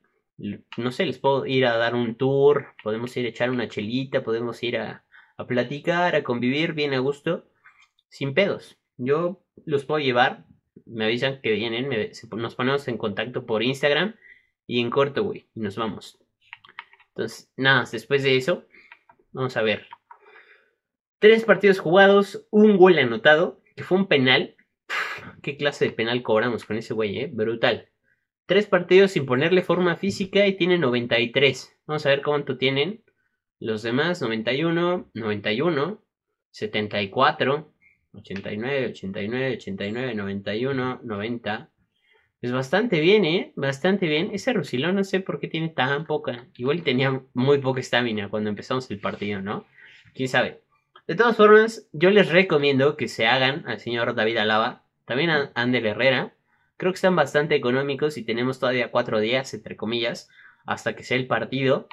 No 0.79 0.92
sé, 0.92 1.05
les 1.05 1.18
puedo 1.18 1.45
ir 1.45 1.66
a 1.66 1.77
dar 1.77 1.95
un 1.95 2.14
tour, 2.14 2.68
podemos 2.83 3.14
ir 3.18 3.27
a 3.27 3.29
echar 3.29 3.51
una 3.51 3.68
chelita, 3.68 4.25
podemos 4.25 4.62
ir 4.62 4.79
a, 4.79 5.05
a 5.37 5.47
platicar, 5.47 6.16
a 6.16 6.25
convivir 6.25 6.73
bien 6.73 6.95
a 6.95 7.01
gusto, 7.01 7.45
sin 8.09 8.33
pedos. 8.33 8.79
Yo 8.97 9.45
los 9.66 9.85
puedo 9.85 10.01
llevar, 10.01 10.47
me 10.87 11.05
avisan 11.05 11.42
que 11.42 11.53
vienen, 11.53 11.90
nos 12.35 12.55
ponemos 12.55 12.88
en 12.88 12.97
contacto 12.97 13.45
por 13.45 13.62
Instagram 13.62 14.16
y 14.66 14.81
en 14.81 14.88
corto, 14.88 15.23
güey, 15.23 15.49
y 15.55 15.61
nos 15.61 15.77
vamos. 15.77 16.22
Entonces, 17.14 17.51
nada, 17.57 17.85
después 17.90 18.22
de 18.22 18.37
eso, 18.37 18.64
vamos 19.33 19.57
a 19.57 19.62
ver. 19.62 19.87
Tres 21.18 21.44
partidos 21.44 21.79
jugados, 21.79 22.46
un 22.51 22.77
gol 22.77 22.98
anotado, 22.98 23.62
que 23.77 23.85
fue 23.85 23.98
un 23.98 24.07
penal. 24.07 24.57
¿Qué 25.42 25.57
clase 25.57 25.85
de 25.85 25.92
penal 25.92 26.22
cobramos 26.22 26.64
con 26.64 26.77
ese 26.77 26.94
güey, 26.94 27.18
eh? 27.18 27.31
Brutal. 27.33 27.90
Tres 28.46 28.66
partidos 28.66 29.12
sin 29.12 29.27
ponerle 29.27 29.62
forma 29.62 29.96
física 29.96 30.46
y 30.46 30.57
tiene 30.57 30.79
93. 30.79 31.79
Vamos 31.87 32.05
a 32.07 32.09
ver 32.09 32.22
cuánto 32.22 32.59
tienen 32.59 33.05
los 33.61 33.83
demás. 33.83 34.20
91, 34.20 35.11
91, 35.14 36.05
74, 36.51 37.72
89, 38.14 38.87
89, 38.87 39.55
89, 39.57 40.14
91, 40.14 41.01
90. 41.05 41.70
Pues 42.42 42.52
bastante 42.52 42.98
bien, 42.98 43.24
¿eh? 43.24 43.52
Bastante 43.55 44.09
bien. 44.09 44.31
Ese 44.33 44.52
Rusilón 44.52 44.96
no 44.96 45.05
sé 45.05 45.20
por 45.20 45.38
qué 45.38 45.46
tiene 45.46 45.68
tan 45.68 46.07
poca. 46.07 46.48
Igual 46.57 46.83
tenía 46.83 47.22
muy 47.35 47.59
poca 47.59 47.78
estamina 47.78 48.31
cuando 48.31 48.50
empezamos 48.50 48.90
el 48.90 48.98
partido, 48.98 49.40
¿no? 49.40 49.64
¿Quién 50.12 50.28
sabe? 50.28 50.61
De 51.07 51.14
todas 51.14 51.37
formas, 51.37 51.88
yo 51.92 52.11
les 52.11 52.28
recomiendo 52.31 52.96
que 52.96 53.07
se 53.07 53.28
hagan 53.28 53.62
al 53.68 53.78
señor 53.78 54.16
David 54.16 54.38
Alaba, 54.38 54.83
también 55.05 55.31
a 55.31 55.52
Ander 55.55 55.87
Herrera. 55.87 56.35
Creo 56.78 56.90
que 56.90 56.96
están 56.96 57.14
bastante 57.14 57.55
económicos 57.55 58.18
y 58.18 58.24
tenemos 58.24 58.59
todavía 58.59 58.90
cuatro 58.90 59.20
días, 59.20 59.55
entre 59.55 59.76
comillas, 59.76 60.28
hasta 60.66 60.96
que 60.96 61.05
sea 61.05 61.18
el 61.18 61.28
partido. 61.28 61.87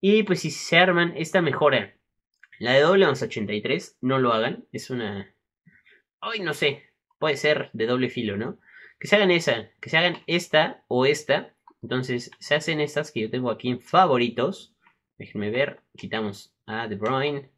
Y 0.00 0.22
pues 0.22 0.42
si 0.42 0.52
se 0.52 0.78
arman 0.78 1.12
esta 1.16 1.42
mejora, 1.42 1.96
la 2.60 2.70
de 2.70 2.82
doble 2.82 3.04
83, 3.04 3.98
no 4.00 4.20
lo 4.20 4.32
hagan. 4.32 4.64
Es 4.70 4.90
una... 4.90 5.34
Ay, 6.20 6.38
no 6.38 6.54
sé, 6.54 6.84
puede 7.18 7.36
ser 7.36 7.70
de 7.72 7.86
doble 7.86 8.10
filo, 8.10 8.36
¿no? 8.36 8.60
Que 8.98 9.08
se 9.08 9.16
hagan 9.16 9.30
esa, 9.30 9.70
que 9.80 9.90
se 9.90 9.98
hagan 9.98 10.18
esta 10.26 10.84
o 10.88 11.06
esta. 11.06 11.54
Entonces 11.82 12.30
se 12.38 12.54
hacen 12.54 12.80
estas 12.80 13.12
que 13.12 13.20
yo 13.20 13.30
tengo 13.30 13.50
aquí 13.50 13.68
en 13.68 13.80
favoritos. 13.80 14.74
Déjenme 15.18 15.50
ver, 15.50 15.80
quitamos 15.96 16.54
a 16.66 16.88
De 16.88 16.96
Bruyne, 16.96 17.50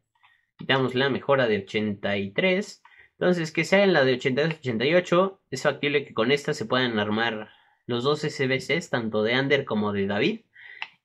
quitamos 0.57 0.95
la 0.95 1.09
mejora 1.09 1.47
de 1.47 1.57
83. 1.57 2.81
Entonces, 3.21 3.51
que 3.51 3.65
sea 3.65 3.83
en 3.83 3.93
la 3.93 4.03
de 4.03 4.17
82-88, 4.17 5.39
es 5.51 5.61
factible 5.61 6.05
que 6.05 6.13
con 6.15 6.31
esta 6.31 6.55
se 6.55 6.65
puedan 6.65 6.97
armar 6.97 7.49
los 7.85 8.03
dos 8.03 8.21
SBCs, 8.21 8.89
tanto 8.89 9.21
de 9.21 9.35
Ander 9.35 9.63
como 9.63 9.93
de 9.93 10.07
David. 10.07 10.41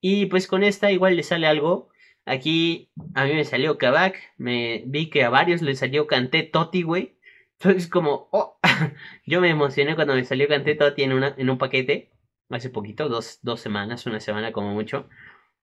Y 0.00 0.26
pues 0.26 0.46
con 0.46 0.62
esta 0.62 0.90
igual 0.90 1.16
le 1.16 1.22
sale 1.22 1.46
algo. 1.46 1.90
Aquí 2.24 2.90
a 3.14 3.24
mí 3.26 3.34
me 3.34 3.44
salió 3.44 3.76
Kabak, 3.76 4.16
me 4.38 4.82
vi 4.86 5.10
que 5.10 5.24
a 5.24 5.30
varios 5.30 5.60
le 5.60 5.74
salió 5.74 6.06
Canté 6.06 6.42
Toti, 6.42 6.82
güey. 6.82 7.15
Entonces 7.60 7.88
como, 7.88 8.28
oh, 8.32 8.58
yo 9.26 9.40
me 9.40 9.50
emocioné 9.50 9.94
cuando 9.94 10.14
me 10.14 10.24
salió 10.24 10.48
Canté 10.48 10.74
Toti 10.74 11.02
en, 11.02 11.12
una, 11.12 11.34
en 11.36 11.50
un 11.50 11.58
paquete, 11.58 12.10
hace 12.50 12.70
poquito, 12.70 13.08
dos, 13.08 13.38
dos 13.42 13.60
semanas, 13.60 14.06
una 14.06 14.20
semana 14.20 14.52
como 14.52 14.72
mucho. 14.72 15.08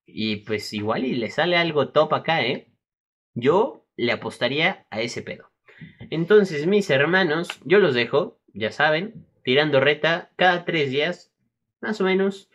Y 0.06 0.36
pues 0.36 0.72
igual 0.72 1.04
y 1.04 1.14
le 1.14 1.30
sale 1.30 1.56
algo 1.56 1.90
top 1.90 2.14
acá, 2.14 2.42
¿eh? 2.42 2.72
Yo 3.34 3.86
le 3.96 4.12
apostaría 4.12 4.86
a 4.90 5.00
ese 5.00 5.22
pedo. 5.22 5.50
Entonces, 6.10 6.66
mis 6.66 6.90
hermanos, 6.90 7.48
yo 7.64 7.78
los 7.78 7.94
dejo, 7.94 8.40
ya 8.52 8.70
saben, 8.70 9.26
tirando 9.42 9.80
reta 9.80 10.32
cada 10.36 10.64
tres 10.64 10.90
días, 10.90 11.32
más 11.80 12.00
o 12.00 12.04
menos. 12.04 12.50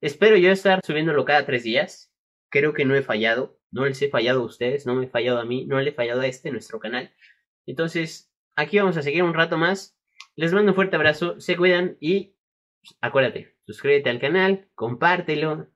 Espero 0.00 0.36
yo 0.36 0.50
estar 0.50 0.80
subiéndolo 0.84 1.24
cada 1.24 1.46
tres 1.46 1.62
días. 1.62 2.12
Creo 2.50 2.72
que 2.74 2.84
no 2.84 2.94
he 2.94 3.02
fallado. 3.02 3.58
No 3.70 3.86
les 3.86 4.02
he 4.02 4.10
fallado 4.10 4.42
a 4.42 4.44
ustedes, 4.44 4.84
no 4.84 4.94
me 4.94 5.06
he 5.06 5.08
fallado 5.08 5.38
a 5.38 5.46
mí, 5.46 5.64
no 5.64 5.80
le 5.80 5.90
he 5.90 5.94
fallado 5.94 6.20
a 6.20 6.26
este, 6.26 6.50
nuestro 6.50 6.78
canal. 6.78 7.14
Entonces, 7.64 8.31
aquí 8.56 8.78
vamos 8.78 8.96
a 8.96 9.02
seguir 9.02 9.22
un 9.22 9.34
rato 9.34 9.58
más. 9.58 9.96
Les 10.36 10.52
mando 10.52 10.72
un 10.72 10.76
fuerte 10.76 10.96
abrazo, 10.96 11.40
se 11.40 11.56
cuidan 11.56 11.96
y 12.00 12.34
acuérdate, 13.00 13.56
suscríbete 13.66 14.10
al 14.10 14.20
canal, 14.20 14.68
compártelo. 14.74 15.68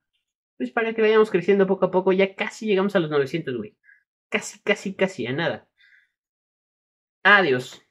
Pues 0.56 0.70
para 0.70 0.94
que 0.94 1.02
vayamos 1.02 1.30
creciendo 1.30 1.66
poco 1.66 1.86
a 1.86 1.90
poco, 1.90 2.12
ya 2.12 2.34
casi 2.34 2.66
llegamos 2.66 2.96
a 2.96 3.00
los 3.00 3.10
900, 3.10 3.56
güey 3.56 3.76
casi, 4.28 4.60
casi, 4.60 4.94
casi 4.94 5.26
a 5.26 5.32
nada. 5.32 5.68
Adiós. 7.22 7.82